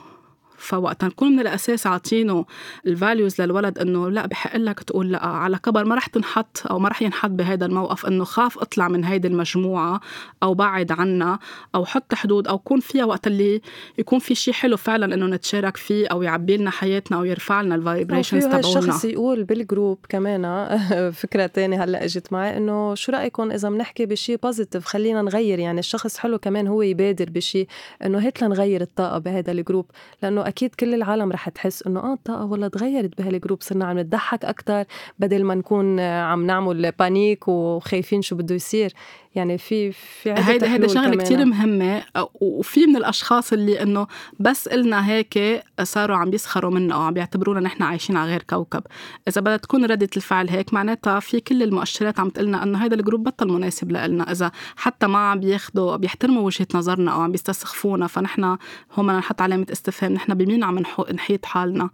فوقت 0.58 1.06
نكون 1.06 1.32
من 1.32 1.40
الأساس 1.40 1.88
عاطينه 1.88 2.46
ال 2.88 2.95
values 2.95 3.42
للولد 3.42 3.80
إنه 3.80 4.10
لأ 4.10 4.26
بحق 4.26 4.58
لك 4.58 4.80
تقول 4.80 5.12
لا. 5.12 5.26
على 5.26 5.58
كبر 5.58 5.86
ما 5.86 5.96
رح 5.96 6.08
تنحط 6.08 6.64
أو 6.70 6.80
ما 6.80 6.90
رح 6.90 7.02
ينحط 7.02 7.30
بهذا 7.30 7.66
الموقف 7.66 8.06
إنه 8.06 8.24
خاف 8.24 8.58
أطلع 8.58 8.88
من 8.88 9.04
هيدي 9.04 9.28
المجموعة 9.28 10.02
أو 10.44 10.54
بعد 10.54 10.92
عنا 10.92 11.40
أو 11.76 11.86
حط 11.86 12.14
حدود 12.14 12.48
أو 12.48 12.60
كون 12.60 12.80
فيها 12.80 13.06
وقت 13.06 13.28
اللي 13.28 13.62
يكون 13.98 14.20
في 14.20 14.36
شيء 14.36 14.54
حلو 14.54 14.78
فعلا 14.78 15.16
إنه 15.16 15.26
نتشارك 15.26 15.78
فيه 15.78 16.08
أو 16.08 16.22
يعبي 16.22 16.58
لنا 16.58 16.72
حياتنا 16.72 17.18
أو 17.18 17.24
يرفع 17.24 17.62
لنا 17.62 17.76
ال 17.76 17.82
vibrations 17.82 18.46
تبعونا. 18.46 18.60
الشخص 18.60 19.06
يقول 19.06 19.44
بال 19.44 19.59
group 19.59 19.98
كمان 20.10 20.68
فكرة 21.22 21.46
تانية 21.46 21.84
هلأ 21.84 22.06
إجت 22.06 22.34
معي 22.34 22.58
إنه 22.58 22.96
شو 22.96 23.12
رأيكم 23.12 23.52
إذا 23.52 23.70
بنحكي 23.70 24.06
بشيء 24.06 24.38
positive 24.44 24.86
خلينا 24.86 25.22
نغير 25.22 25.60
يعني 25.60 25.80
الشخص 25.80 26.18
حلو 26.18 26.40
كمان 26.40 26.68
هو 26.68 26.82
يبادر 26.82 27.30
بشيء 27.30 27.68
إنه 28.06 28.20
هيك 28.20 28.44
لنغير 28.44 28.82
الطاقة 28.82 29.18
بهذا 29.18 29.52
ال 29.52 29.58
group 29.58 29.86
لأنه 30.24 30.47
أكيد 30.48 30.76
كل 30.76 30.94
العالم 30.94 31.32
رح 31.32 31.50
تحس 31.50 31.84
إنه 31.88 32.00
آه 32.00 32.14
الطاقه 32.14 32.46
والله 32.46 32.68
تغيرت 32.68 33.18
بهال 33.22 33.37
group 33.37 33.62
صرنا 33.62 33.86
عم 33.86 34.00
نضحك 34.00 34.46
أكثر 34.46 34.86
بدل 35.20 35.44
ما 35.44 35.56
نكون 35.56 36.00
عم 36.00 36.46
نعمل 36.46 36.92
panic 36.92 37.48
وخايفين 37.48 38.22
شو 38.22 38.36
بده 38.36 38.56
يصير. 38.56 38.94
يعني 39.38 39.58
في 39.58 39.92
في 39.92 40.34
هيدا 40.38 40.74
هيدا 40.74 40.88
شغلة 40.88 41.16
كثير 41.16 41.46
مهمة 41.46 42.04
وفي 42.42 42.88
من 42.88 42.96
الأشخاص 42.96 43.54
اللي 43.54 43.84
إنه 43.84 44.08
بس 44.40 44.70
قلنا 44.70 45.08
هيك 45.08 45.64
صاروا 45.84 46.18
عم 46.18 46.34
يسخروا 46.34 46.72
منا 46.72 46.96
أو 46.96 47.02
عم 47.02 47.14
بيعتبرونا 47.14 47.60
نحن 47.60 47.84
عايشين 47.84 48.18
على 48.18 48.30
غير 48.32 48.44
كوكب. 48.50 48.84
إذا 49.28 49.42
بدها 49.42 49.58
تكون 49.58 49.86
ردة 49.86 50.10
الفعل 50.18 50.50
هيك 50.50 50.74
معناتها 50.74 51.20
في 51.20 51.40
كل 51.40 51.64
المؤشرات 51.64 52.20
عم 52.20 52.30
تقلنا 52.30 52.64
إنه 52.64 52.84
هيدا 52.84 52.96
ال 52.96 53.00
group 53.00 53.24
بطل 53.24 53.48
مناسب 53.48 53.92
لنا 53.92 54.32
إذا 54.32 54.52
حتى 54.76 55.08
ما 55.08 55.18
عم 55.18 55.40
بياخذوا 55.40 55.96
بيحترموا 55.96 56.42
وجهة 56.42 56.68
نظرنا 56.76 57.12
أو 57.12 57.22
عم 57.22 57.32
بيستسخفونا 57.32 58.08
فنحن 58.08 58.58
عم 58.98 59.12
نحط 59.12 59.42
علامة 59.42 59.66
استفهام 59.72 60.14
نحن 60.14 60.34
بمين 60.34 60.64
عم 60.64 60.84
نحيط 61.14 61.46
حالنا؟ 61.46 61.90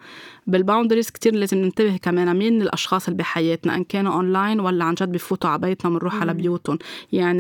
بال 0.48 0.58
boundaries 0.58 1.10
كتير 1.10 1.36
لازم 1.36 1.58
ننتبه 1.58 1.98
كمان 1.98 2.36
مين 2.36 2.62
الأشخاص 2.62 3.08
اللي 3.08 3.18
بحياتنا 3.18 3.76
إن 3.76 3.84
كانوا 3.84 4.14
اونلاين 4.14 4.60
ولا 4.60 4.86
عن 4.86 4.94
جد 4.94 5.12
بفوتوا 5.12 5.50
على 5.50 5.62
بيتنا 5.62 5.92
بنروح 5.92 6.22
على 6.22 6.34
بيوتهم. 6.34 6.78
يعني 7.12 7.33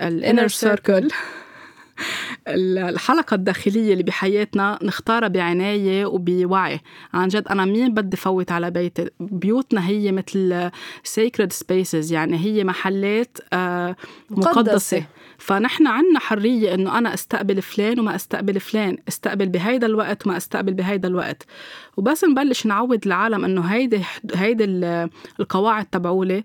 ال 0.00 0.08
inner 0.08 0.48
circle 0.48 1.08
الحلقة 2.48 3.34
الداخلية 3.34 3.92
اللي 3.92 4.02
بحياتنا 4.02 4.78
نختارها 4.82 5.28
بعناية 5.28 6.06
وبوعي. 6.06 6.80
عن 7.14 7.28
جد 7.28 7.48
أنا 7.48 7.64
مين 7.64 7.94
بدي 7.94 8.16
فوت 8.16 8.52
على 8.52 8.70
بيتي؟ 8.70 9.10
بيوتنا 9.20 9.88
هي 9.88 10.12
مثل 10.12 10.70
sacred 11.04 11.50
spaces 11.64 12.12
يعني 12.12 12.36
هي 12.38 12.64
محلات 12.64 13.38
آه، 13.52 13.96
مقدسة, 14.30 14.50
مقدسة. 14.50 15.04
فنحن 15.38 15.86
عنا 15.86 16.18
حرية 16.18 16.74
إنه 16.74 16.98
أنا 16.98 17.14
أستقبل 17.14 17.62
فلان 17.62 18.00
وما 18.00 18.14
أستقبل 18.14 18.60
فلان. 18.60 18.96
أستقبل 19.08 19.46
بهيدا 19.48 19.86
الوقت 19.86 20.26
وما 20.26 20.36
أستقبل 20.36 20.74
بهيدا 20.74 21.08
الوقت. 21.08 21.46
وبس 21.96 22.24
نبلش 22.24 22.66
نعود 22.66 23.06
العالم 23.06 23.44
إنه 23.44 23.60
هيدي 23.60 24.00
هيدي 24.34 24.64
القواعد 25.40 25.84
تبعولي. 25.84 26.44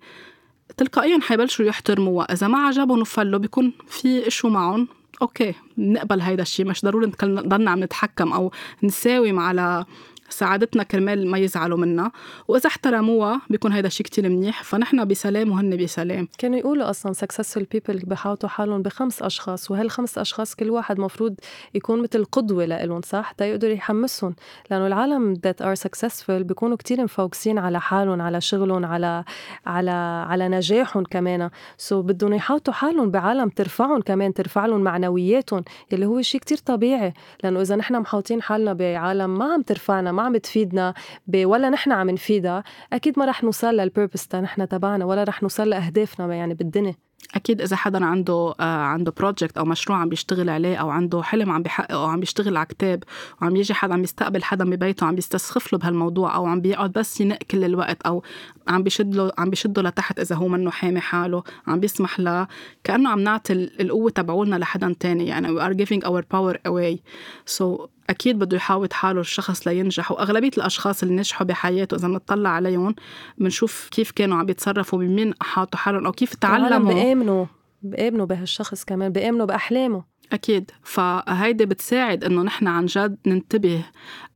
تلقائيا 0.77 1.19
حيبلشوا 1.21 1.65
يحترموها 1.65 2.33
إذا 2.33 2.47
ما 2.47 2.57
عجبهم 2.57 3.01
وفلوا 3.01 3.39
بيكون 3.39 3.73
في 3.87 4.27
إشو 4.27 4.49
معهم. 4.49 4.87
أوكي 5.21 5.53
نقبل 5.77 6.21
هيدا 6.21 6.41
الشيء 6.41 6.65
مش 6.65 6.81
ضروري 6.85 7.11
نضلنا 7.23 7.71
عم 7.71 7.83
نتحكم 7.83 8.33
أو 8.33 8.51
نساوم 8.83 9.39
على 9.39 9.85
سعادتنا 10.31 10.83
كرمال 10.83 11.27
ما 11.27 11.37
يزعلوا 11.37 11.77
منا. 11.77 12.11
وإذا 12.47 12.67
احترموها 12.67 13.41
بيكون 13.49 13.71
هيدا 13.71 13.89
شيء 13.89 14.05
كتير 14.05 14.29
منيح. 14.29 14.63
فنحن 14.63 15.05
بسلام 15.05 15.51
وهن 15.51 15.77
بسلام. 15.77 16.27
كانوا 16.37 16.59
يقولوا 16.59 16.89
أصلا 16.89 17.13
successful 17.13 17.61
people 17.75 18.05
بحاطوا 18.05 18.49
حالهم 18.49 18.81
بخمس 18.81 19.21
أشخاص 19.21 19.71
وهالخمس 19.71 20.17
أشخاص 20.17 20.55
كل 20.55 20.69
واحد 20.69 20.99
مفروض 20.99 21.35
يكون 21.75 22.01
مثل 22.01 22.25
قدوة 22.25 22.65
لهم 22.65 23.01
صح؟ 23.01 23.31
تا 23.31 23.45
يقدر 23.45 23.69
يحمسهم 23.71 24.35
لأنه 24.71 24.87
العالم 24.87 25.35
that 25.35 25.63
are 25.63 25.81
successful 25.81 26.31
بيكونوا 26.31 26.77
كتير 26.77 27.03
مفوكسين 27.03 27.57
على 27.57 27.81
حالهم 27.81 28.21
على 28.21 28.41
شغلهم 28.41 28.85
على 28.85 29.23
على 29.65 29.91
على 30.29 30.49
نجاحهم 30.49 31.03
كمان. 31.03 31.49
so 31.77 32.01
so 32.01 32.05
بدهم 32.05 32.33
يحاطوا 32.33 32.73
حالهم 32.73 33.11
بعالم 33.11 33.49
ترفعهم 33.49 34.01
كمان 34.01 34.33
ترفع 34.33 34.65
لهم 34.65 34.81
معنوياتهم 34.81 35.63
اللي 35.93 36.05
هو 36.05 36.21
شيء 36.21 36.41
كتير 36.41 36.57
طبيعي. 36.57 37.13
لأنه 37.43 37.61
إذا 37.61 37.75
نحن 37.75 37.99
محاوطين 37.99 38.41
حالنا 38.41 38.73
بعالم 38.73 39.37
ما 39.37 39.53
عم 39.53 39.61
ترفعنا 39.61 40.11
ما 40.11 40.20
عم 40.21 40.37
تفيدنا 40.37 40.93
ولا 41.33 41.69
نحن 41.69 41.91
عم 41.91 42.09
نفيدها 42.09 42.63
أكيد 42.93 43.19
ما 43.19 43.25
رح 43.25 43.43
نوصل 43.43 43.75
لل 43.75 43.89
purpose 43.89 44.35
نحن 44.35 44.67
تبعنا 44.67 45.05
ولا 45.05 45.23
رح 45.23 45.43
نوصل 45.43 45.69
لأهدافنا 45.69 46.35
يعني 46.35 46.53
بالدنيا. 46.53 46.95
أكيد 47.35 47.61
إذا 47.61 47.75
حدا 47.75 48.05
عنده 48.05 48.53
آه 48.59 48.63
عنده 48.63 49.13
project 49.17 49.57
أو 49.57 49.65
مشروع 49.65 49.97
عم 49.97 50.09
بيشتغل 50.09 50.49
عليه 50.49 50.75
أو 50.77 50.89
عنده 50.89 51.23
حلم 51.23 51.51
عم 51.51 51.63
بيحققه 51.63 51.93
أو 51.93 52.05
عم 52.05 52.19
بيشتغل 52.19 52.57
على 52.57 52.65
كتاب 52.65 53.03
وعم 53.41 53.55
يجي 53.55 53.73
حدا 53.73 53.93
عم 53.93 54.03
يستقبل 54.03 54.43
حدا 54.43 54.65
ببيته 54.65 55.05
عم 55.05 55.15
بيستسخف 55.15 55.73
له 55.73 55.79
بهالموضوع 55.79 56.35
أو 56.35 56.45
عم 56.45 56.61
بيقعد 56.61 56.91
بس 56.91 57.21
ينق 57.21 57.37
كل 57.37 57.63
الوقت 57.63 58.01
أو 58.01 58.23
عم 58.67 58.83
بيشد 58.83 59.15
له 59.15 59.31
عم 59.37 59.49
بيشده 59.49 59.81
لتحت 59.81 60.19
إذا 60.19 60.35
هو 60.35 60.47
منه 60.47 60.71
حامي 60.71 60.99
حاله 60.99 61.43
عم 61.67 61.79
بيسمح 61.79 62.19
له 62.19 62.47
كأنه 62.83 63.09
عم 63.09 63.19
نعطي 63.19 63.53
القوة 63.53 64.11
تبعولنا 64.11 64.55
لحدا 64.55 64.95
تاني. 64.99 65.27
يعني 65.27 65.47
we 65.47 65.61
are 65.61 65.73
giving 65.73 66.03
our 66.07 66.21
power 66.21 66.55
away. 66.67 66.99
So 67.45 67.89
أكيد 68.11 68.39
بده 68.39 68.57
يحاوط 68.57 68.93
حاله 68.93 69.21
الشخص 69.21 69.67
لينجح 69.67 70.11
وأغلبية 70.11 70.51
الأشخاص 70.57 71.03
اللي 71.03 71.15
نجحوا 71.15 71.47
بحياته 71.47 71.95
إذا 71.95 72.07
بنطلع 72.07 72.49
عليهم 72.49 72.95
بنشوف 73.37 73.89
كيف 73.91 74.11
كانوا 74.11 74.37
عم 74.37 74.45
بيتصرفوا 74.45 74.99
بمين 74.99 75.33
أحاطوا 75.41 75.79
حالهم 75.79 76.05
أو 76.05 76.11
كيف 76.11 76.35
تعلموا. 76.35 76.93
بآمنوا 76.93 77.45
بآمنوا 77.81 78.25
بهالشخص 78.25 78.83
كمان 78.83 79.11
بآمنوا 79.11 79.45
بأحلامه. 79.45 80.10
أكيد. 80.31 80.71
فهيدي 80.83 81.65
بتساعد 81.65 82.23
إنه 82.23 82.41
نحن 82.43 82.67
عن 82.67 82.85
جد 82.85 83.17
ننتبه. 83.27 83.83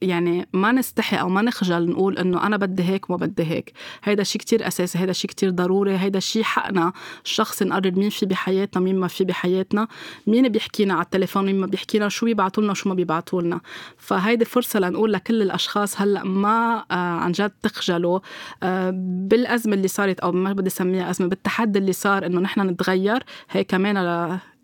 يعني 0.01 0.47
ما 0.53 0.71
نستحي 0.71 1.17
أو 1.17 1.29
ما 1.29 1.41
نخجل 1.41 1.89
نقول 1.89 2.17
إنه 2.17 2.47
أنا 2.47 2.57
بدي 2.57 2.83
هيك 2.83 3.09
وما 3.09 3.17
بدي 3.17 3.43
هيك. 3.43 3.73
هيدا 4.03 4.23
شيء 4.23 4.41
كتير 4.41 4.67
أساسي 4.67 4.99
هيدا 4.99 5.13
شيء 5.13 5.29
كتير 5.29 5.49
ضروري 5.49 5.97
هيدا 5.97 6.19
شيء 6.19 6.43
حقنا 6.43 6.93
الشخص 7.25 7.63
نقرر 7.63 7.91
مين 7.91 8.09
في 8.09 8.25
بحياتنا 8.25 8.83
مين 8.83 8.99
ما 8.99 9.07
في 9.07 9.23
بحياتنا. 9.23 9.87
مين 10.27 10.49
بيحكينا 10.49 10.93
على 10.93 11.03
التليفون 11.03 11.45
مين 11.45 11.59
ما 11.59 11.67
بيحكينا 11.67 12.09
شو 12.09 12.25
بيبعتوا 12.25 12.63
لنا 12.63 12.71
وشو 12.71 12.89
ما 12.89 12.95
بيبعتوا 12.95 13.41
لنا. 13.41 13.61
فهيدي 13.97 14.45
فرصة 14.45 14.79
لنقول 14.79 15.13
لكل 15.13 15.41
الأشخاص 15.41 16.01
هلأ 16.01 16.23
ما 16.23 16.85
آه 16.91 16.93
عن 16.93 17.31
جد 17.31 17.51
تخجلوا. 17.63 18.19
آه 18.63 18.93
بالأزمة 19.27 19.73
اللي 19.73 19.87
صارت 19.87 20.19
أو 20.19 20.31
ما 20.31 20.53
بدي 20.53 20.67
أسميها 20.67 21.09
أزمة 21.09 21.27
بالتحدي 21.27 21.79
اللي 21.79 21.93
صار 21.93 22.25
إنه 22.25 22.41
نحن 22.41 22.61
نتغير 22.61 23.23
هي 23.49 23.63
كمان 23.63 23.95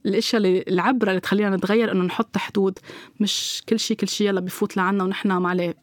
الإشياء 0.06 0.42
اللي 0.42 0.64
العبرة 0.68 1.10
اللي 1.10 1.20
تخلينا 1.20 1.56
نتغير 1.56 1.92
إنه 1.92 2.04
نحط 2.04 2.38
حدود. 2.38 2.80
مش 3.20 3.64
كل 3.70 3.80
شيء 3.80 3.98
كل 3.98 4.08
شيء 4.08 4.28
يلا 4.28 4.40
بفوت 4.42 4.78
لعنا 4.78 5.04
ونحن 5.04 5.32
ما 5.32 5.50
عليه. 5.50 5.76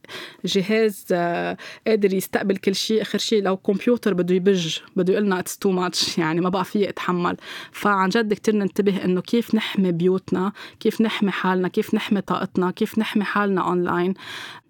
جهاز 0.44 1.04
آه، 1.12 1.56
قادر 1.86 2.14
يستقبل 2.14 2.56
كل 2.56 2.74
شيء 2.74 3.02
آخر 3.02 3.18
شيء 3.18 3.42
لو 3.42 3.56
كمبيوتر 3.56 4.14
بده 4.14 4.34
يبج 4.34 4.78
بده 4.96 5.12
يقول 5.12 5.24
لنا 5.24 5.38
it's 5.38 5.58
too 5.58 5.70
much 5.70 6.18
يعني 6.18 6.40
ما 6.40 6.48
بقى 6.48 6.64
في 6.64 6.88
اتحمل 6.88 7.36
فعن 7.72 8.08
جد 8.08 8.34
كثير 8.34 8.54
ننتبه 8.56 9.04
إنه 9.04 9.20
كيف 9.20 9.54
نحمي 9.54 9.92
بيوتنا 9.92 10.52
كيف 10.80 11.00
نحمي 11.00 11.30
حالنا 11.30 11.68
كيف 11.68 11.94
نحمي 11.94 12.20
طاقتنا 12.20 12.70
كيف 12.70 12.98
نحمي 12.98 13.24
حالنا 13.24 13.60
اونلاين 13.68 14.14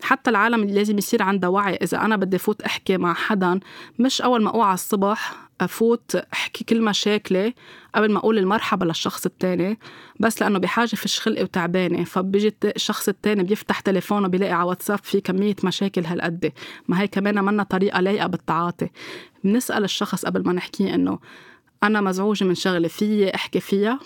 حتى 0.03 0.31
العالم 0.31 0.65
لازم 0.65 0.99
يصير 0.99 1.23
عندها 1.23 1.51
وعي. 1.51 1.75
إذا 1.75 2.01
أنا 2.01 2.17
بدي 2.17 2.39
فوت 2.39 2.63
أحكي 2.63 2.97
مع 2.97 3.15
حدا 3.15 3.61
مش 3.99 4.23
أول 4.23 4.43
ما 4.43 4.51
أوعى 4.51 4.75
الصبح 4.75 5.48
أفوت 5.61 6.17
أحكي 6.33 6.65
كل 6.65 6.83
مشاكلي 6.83 7.55
قبل 7.95 8.13
ما 8.13 8.19
أقول 8.19 8.39
المرحبا 8.39 8.85
للشخص 8.85 9.27
التاني 9.27 9.79
بس 10.21 10.43
لأنه 10.43 10.59
بحاجة 10.59 10.97
فيش 10.97 11.21
خلقي 11.21 11.43
وتعبانة. 11.43 12.05
فبيجي 12.05 12.55
الشخص 12.65 13.09
التاني 13.09 13.43
بيفتح 13.43 13.81
تليفونه 13.81 14.29
بيلاقي 14.29 14.53
على 14.53 14.69
واتساب 14.69 14.99
في 14.99 15.21
كمية 15.21 15.57
مشاكل 15.65 16.05
هالقد. 16.05 16.53
ما 16.89 17.01
هي 17.01 17.09
كمان 17.09 17.45
منا 17.45 17.63
طريقة 17.63 18.01
لايقة 18.01 18.27
بالتعاطي. 18.27 18.89
بنسأل 19.45 19.85
الشخص 19.85 20.25
قبل 20.27 20.45
ما 20.47 20.53
نحكيه 20.53 20.95
إنه 20.95 21.19
أنا 21.83 22.01
مزعوجة 22.01 22.45
من 22.45 22.55
شغله 22.55 22.89
في 22.89 23.35
أحكي 23.35 23.61
فيها. 23.61 23.99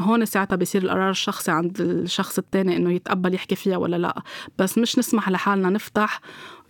هون 0.00 0.24
ساعتها 0.24 0.56
بيصير 0.56 0.82
القرار 0.82 1.10
الشخصي 1.10 1.50
عند 1.50 1.80
الشخص 1.80 2.38
التاني 2.38 2.76
إنه 2.76 2.92
يتقبل 2.92 3.34
يحكي 3.34 3.56
فيها 3.56 3.76
ولا 3.76 3.96
لأ. 3.96 4.22
بس 4.58 4.78
مش 4.78 4.98
نسمح 4.98 5.28
لحالنا 5.28 5.70
نفتح 5.70 6.20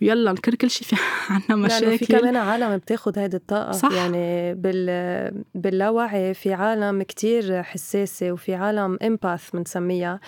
ويلا 0.01 0.31
نكر 0.31 0.55
كل 0.55 0.69
شيء 0.69 0.87
في 0.87 0.95
عنا 1.29 1.55
مشاكل 1.65 1.83
يعني 1.83 1.97
في 1.97 2.05
كمان 2.05 2.35
عالم 2.35 2.77
بتاخد 2.77 3.19
هيدي 3.19 3.37
الطاقة. 3.37 3.71
صح. 3.71 3.91
يعني 3.91 4.53
بال 4.53 5.43
باللاوعي 5.55 6.33
في 6.33 6.53
عالم 6.53 7.03
كتير 7.03 7.63
حساسة 7.63 8.31
وفي 8.31 8.55
عالم 8.55 8.97
امباث 9.03 9.49
بنسميها 9.53 10.19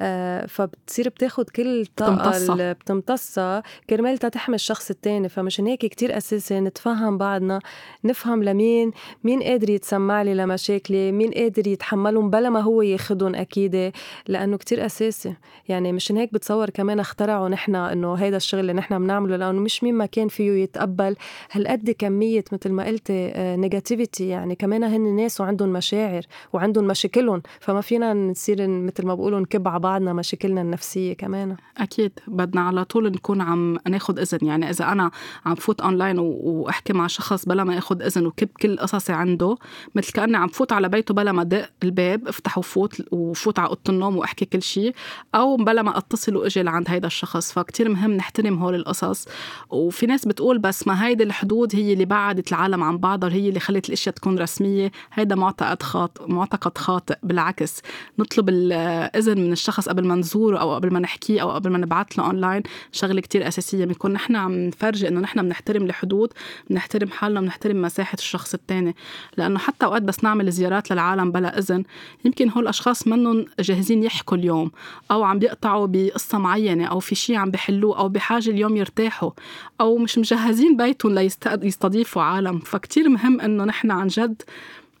آه 0.00 0.46
فبتصير 0.46 1.08
بتاخد 1.08 1.50
كل 1.50 1.80
الطاقة 1.80 2.36
اللي 2.36 2.74
بتمتصها. 2.74 3.62
كرمال 3.90 4.18
تحمي 4.18 4.54
الشخص 4.54 4.90
التاني 4.90 5.28
فمشان 5.28 5.66
هيك 5.66 5.86
كتير 5.86 6.16
أساسي 6.16 6.60
نتفهم 6.60 7.18
بعضنا 7.18 7.58
نفهم 8.04 8.44
لمين 8.44 8.90
مين 9.24 9.42
قادر 9.42 9.70
يتسمع 9.70 10.22
لي 10.22 10.34
لمشاكلي 10.34 11.12
مين 11.12 11.30
قادر 11.30 11.66
يتحملهم 11.66 12.30
بلا 12.30 12.50
ما 12.50 12.60
هو 12.60 12.82
ياخدهم 12.82 13.34
أكيد 13.34 13.92
لأنه 14.28 14.56
كتير 14.56 14.86
أساسي. 14.86 15.34
يعني 15.68 15.92
مشان 15.92 16.16
هيك 16.16 16.32
بتصور 16.32 16.70
كمان 16.70 17.00
اخترعوا 17.00 17.48
نحن 17.48 17.74
إنه 17.74 18.14
هيدا 18.14 18.36
الشغل 18.36 18.60
اللي 18.60 18.72
نحن 18.72 18.94
نعمله 19.16 19.36
لأنه 19.36 19.60
مش 19.60 19.82
مين 19.82 19.94
ما 19.94 20.06
كان 20.06 20.28
فيه 20.28 20.52
يتقبل 20.52 21.16
هالقد 21.52 21.90
كمية 21.90 22.44
مثل 22.52 22.72
ما 22.72 22.86
قلتي 22.86 23.32
negativity 23.36 24.24
آه، 24.24 24.30
يعني 24.30 24.54
كمان 24.54 24.84
هن 24.84 25.16
ناس 25.16 25.40
وعندهم 25.40 25.68
مشاعر 25.68 26.22
وعندهم 26.52 26.84
مشاكلهم 26.84 27.42
فما 27.60 27.80
فينا 27.80 28.14
نصير 28.14 28.68
مثل 28.68 29.06
ما 29.06 29.14
بقولوا 29.14 29.40
نكب 29.40 29.68
على 29.68 29.78
بعضنا 29.78 30.12
مشاكلنا 30.12 30.60
النفسية 30.60 31.12
كمان. 31.12 31.56
أكيد. 31.78 32.12
بدنا 32.28 32.60
على 32.60 32.84
طول 32.84 33.12
نكون 33.12 33.40
عم 33.40 33.78
ناخذ 33.88 34.18
إذن. 34.18 34.46
يعني 34.46 34.70
إذا 34.70 34.92
أنا 34.92 35.10
عم 35.46 35.54
فوت 35.54 35.80
اونلاين 35.80 36.18
وأحكي 36.18 36.92
مع 36.92 37.06
شخص 37.06 37.44
بلا 37.46 37.64
ما 37.64 37.78
اخذ 37.78 38.02
إذن 38.02 38.26
وكب 38.26 38.48
كل 38.60 38.78
قصصي 38.78 39.12
عنده 39.12 39.56
مثل 39.94 40.12
كأني 40.12 40.36
عم 40.36 40.48
فوت 40.48 40.72
على 40.72 40.88
بيته 40.88 41.14
بلا 41.14 41.32
ما 41.32 41.42
دق 41.42 41.68
الباب 41.82 42.28
افتح 42.28 42.58
وفوت 42.58 43.02
وفوت 43.12 43.58
على 43.58 43.68
أوضة 43.68 43.80
النوم 43.88 44.16
وأحكي 44.16 44.44
كل 44.44 44.62
شيء 44.62 44.94
أو 45.34 45.56
بلا 45.56 45.82
ما 45.82 45.98
أتصل 45.98 46.36
وأجي 46.36 46.62
لعند 46.62 46.86
هيدا 46.88 47.06
الشخص. 47.06 47.52
فكتير 47.52 47.88
مهم 47.88 48.12
نحترم 48.12 48.58
هول 48.58 48.74
القصص. 48.74 49.05
وفي 49.70 50.06
ناس 50.06 50.24
بتقول 50.28 50.58
بس 50.58 50.86
ما 50.86 51.06
هيدي 51.06 51.22
الحدود 51.24 51.76
هي 51.76 51.92
اللي 51.92 52.04
بعدت 52.04 52.48
العالم 52.48 52.82
عن 52.82 52.98
بعضها 52.98 53.28
وهي 53.28 53.48
اللي 53.48 53.60
خلت 53.60 53.88
الأشياء 53.88 54.14
تكون 54.14 54.38
رسمية. 54.38 54.92
هيدا 55.12 55.34
معتقد 55.34 55.82
خاطئ 55.82 56.32
معتقد 56.32 56.78
خاطئ 56.78 57.16
بالعكس. 57.22 57.82
نطلب 58.18 58.48
الاذن 58.48 59.40
من 59.40 59.52
الشخص 59.52 59.88
قبل 59.88 60.06
ما 60.06 60.14
نزوره 60.14 60.58
أو 60.58 60.74
قبل 60.74 60.92
ما 60.92 61.00
نحكيه 61.00 61.42
أو 61.42 61.50
قبل 61.50 61.70
ما 61.70 61.78
نبعث 61.78 62.18
له 62.18 62.26
اونلاين 62.26 62.62
شغلة 62.92 63.20
كتير 63.20 63.48
أساسية. 63.48 63.84
بنكون 63.84 64.12
نحن 64.12 64.36
عم 64.36 64.52
نفرجي 64.52 65.08
إنه 65.08 65.20
نحن 65.20 65.42
بنحترم 65.42 65.82
الحدود 65.82 66.32
بنحترم 66.70 67.08
حالنا 67.08 67.40
بنحترم 67.40 67.82
مساحة 67.82 68.16
الشخص 68.18 68.54
الثاني 68.54 68.96
لأنه 69.36 69.58
حتى 69.58 69.86
أوقات 69.86 70.02
بس 70.02 70.24
نعمل 70.24 70.50
زيارات 70.50 70.90
للعالم 70.92 71.32
بلا 71.32 71.58
إذن. 71.58 71.84
يمكن 72.24 72.50
هول 72.50 72.62
الأشخاص 72.62 73.08
منهم 73.08 73.46
جاهزين 73.60 74.02
يحكوا 74.02 74.36
اليوم 74.36 74.70
أو 75.10 75.22
عم 75.22 75.38
بيقطعوا 75.38 75.86
بقصة 75.86 76.38
معينة 76.38 76.84
أو 76.84 77.00
في 77.00 77.14
شيء 77.14 77.36
عم 77.36 77.50
بحلوه 77.50 77.98
أو 77.98 78.08
بحاجة 78.08 78.50
اليوم 78.50 78.76
يرتاحوا 78.98 79.30
أو 79.80 79.98
مش 79.98 80.18
مجهزين 80.18 80.76
بيتهم 80.76 81.14
ليستضيفوا 81.62 82.22
عالم. 82.22 82.58
فكتير 82.58 83.08
مهم 83.08 83.40
إنه 83.40 83.64
نحن 83.64 83.90
عن 83.90 84.06
جد 84.06 84.42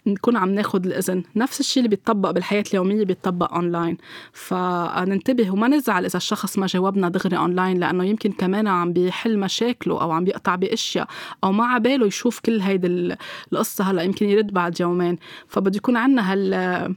نكون 0.06 0.36
عم 0.36 0.50
ناخد 0.50 0.86
الإذن. 0.86 1.22
نفس 1.36 1.60
الشيء 1.60 1.84
اللي 1.84 1.88
بيتطبق 1.96 2.30
بالحياة 2.30 2.64
اليومية 2.70 3.04
بيتطبق 3.04 3.54
أونلاين 3.54 3.96
فننتبه 4.32 5.50
وما 5.50 5.68
نزعل 5.68 6.04
إذا 6.04 6.16
الشخص 6.16 6.58
ما 6.58 6.66
جاوبنا 6.66 7.08
دغري 7.08 7.36
أونلاين 7.36 7.78
لأنه 7.78 8.04
يمكن 8.04 8.32
كمان 8.32 8.66
عم 8.66 8.92
بيحل 8.92 9.38
مشاكله 9.38 10.00
أو 10.00 10.10
عم 10.10 10.24
بيقطع 10.24 10.54
بأشياء 10.54 11.08
أو 11.44 11.52
ما 11.52 11.66
عباله 11.66 12.06
يشوف 12.06 12.40
كل 12.40 12.60
هيدي 12.60 13.16
القصة 13.52 13.84
هلأ 13.84 14.02
يمكن 14.02 14.28
يرد 14.28 14.52
بعد 14.52 14.80
يومين. 14.80 15.18
فبده 15.48 15.76
يكون 15.76 15.96
عندنا 15.96 16.32
هال 16.32 16.94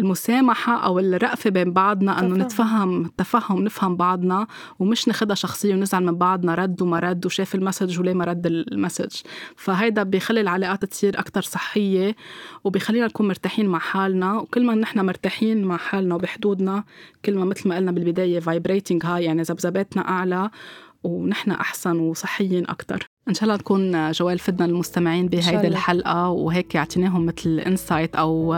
المسامحة 0.00 0.84
أو 0.84 0.98
الرأفة 0.98 1.50
بين 1.50 1.72
بعضنا 1.72 2.20
أنه 2.20 2.36
نتفهم 2.36 3.10
تفهم 3.16 3.64
نفهم 3.64 3.96
بعضنا 3.96 4.46
ومش 4.78 5.08
ناخدها 5.08 5.34
شخصية 5.34 5.74
ونزعل 5.74 6.04
من 6.04 6.16
بعضنا 6.16 6.54
رد 6.54 6.82
وما 6.82 6.98
رد 6.98 7.26
وشاف 7.26 7.54
ال 7.54 7.60
message 7.60 8.00
وليه 8.00 8.14
ما 8.14 8.24
رد 8.24 8.46
ال 8.46 8.54
message. 8.54 9.20
فهيدا 9.56 10.02
بيخلي 10.02 10.40
العلاقات 10.40 10.84
تصير 10.84 11.18
أكتر 11.18 11.42
صحية 11.42 12.16
وبيخلينا 12.64 13.06
نكون 13.06 13.28
مرتاحين 13.28 13.68
مع 13.68 13.78
حالنا. 13.78 14.38
وكل 14.38 14.66
ما 14.66 14.74
نحن 14.74 15.06
مرتاحين 15.06 15.64
مع 15.64 15.76
حالنا 15.76 16.14
وبحدودنا 16.14 16.84
كل 17.24 17.34
ما 17.34 17.44
مثل 17.44 17.68
ما 17.68 17.76
قلنا 17.76 17.92
بالبداية 17.92 18.40
vibrating 18.40 19.06
high 19.06 19.24
يعني 19.24 19.42
ذبذباتنا 19.42 20.08
أعلى 20.08 20.50
ونحن 21.04 21.50
أحسن 21.50 21.98
وصحيين 21.98 22.66
أكتر. 22.68 23.05
إن 23.28 23.34
شاء 23.34 23.44
الله 23.44 23.56
نكون 23.56 24.12
جوال 24.12 24.38
فدنا 24.38 24.64
المستمعين 24.64 25.28
بهيدي 25.28 25.66
الحلقة 25.66 26.28
وهيك 26.28 26.76
اعطيناهم 26.76 27.26
مثل 27.26 27.58
insight 27.66 28.16
أو 28.16 28.56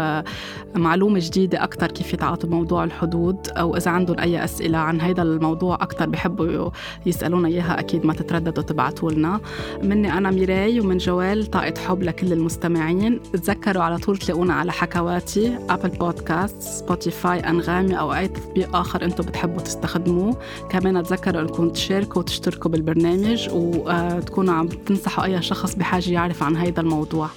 معلومة 0.77 1.19
جديدة 1.23 1.65
أكثر 1.65 1.87
كيف 1.87 2.13
يتعاطوا 2.13 2.49
بموضوع 2.49 2.85
الحدود 2.85 3.49
أو 3.49 3.77
إذا 3.77 3.91
عندهم 3.91 4.21
أي 4.21 4.45
أسئلة 4.45 4.79
عن 4.79 5.01
هيدا 5.01 5.23
الموضوع 5.23 5.75
أكثر 5.75 6.09
بحبوا 6.09 6.71
يسألونا 7.07 7.49
إياها 7.49 7.81
أكيد 7.81 8.07
ما 8.07 8.15
تترددوا 8.15 8.63
تبعتوا 8.63 9.11
لنا. 9.11 9.41
مني 9.83 10.13
أنا 10.13 10.31
ميراي 10.31 10.81
ومن 10.81 10.99
جوال 10.99 11.47
طاقه 11.47 11.75
حب 11.87 12.03
لكل 12.03 12.33
المستمعين. 12.33 13.21
تذكروا 13.33 13.83
على 13.83 13.99
طول 13.99 14.17
تلاقونا 14.17 14.55
على 14.55 14.73
حكواتي 14.73 15.59
ابل 15.71 15.89
بودكاست 15.89 16.63
سبوتيفاي 16.63 17.41
أنغامي 17.41 17.99
أو 17.99 18.15
أي 18.15 18.29
تطبيق 18.29 18.77
آخر 18.77 19.05
أنتم 19.05 19.25
بتحبوا 19.25 19.63
تستخدموه. 19.63 20.37
كمان 20.71 21.03
تذكروا 21.03 21.43
إنكم 21.43 21.69
تشاركوا 21.71 22.23
وتشتركوا 22.23 22.71
بالبرنامج 22.71 23.49
وتكونوا 23.53 24.58
تنصحوا 24.67 25.25
أي 25.25 25.43
شخص 25.43 25.75
بحاجة 25.75 26.11
يعرف 26.11 26.43
عن 26.43 26.57
هذا 26.57 26.81
الموضوع. 26.81 27.29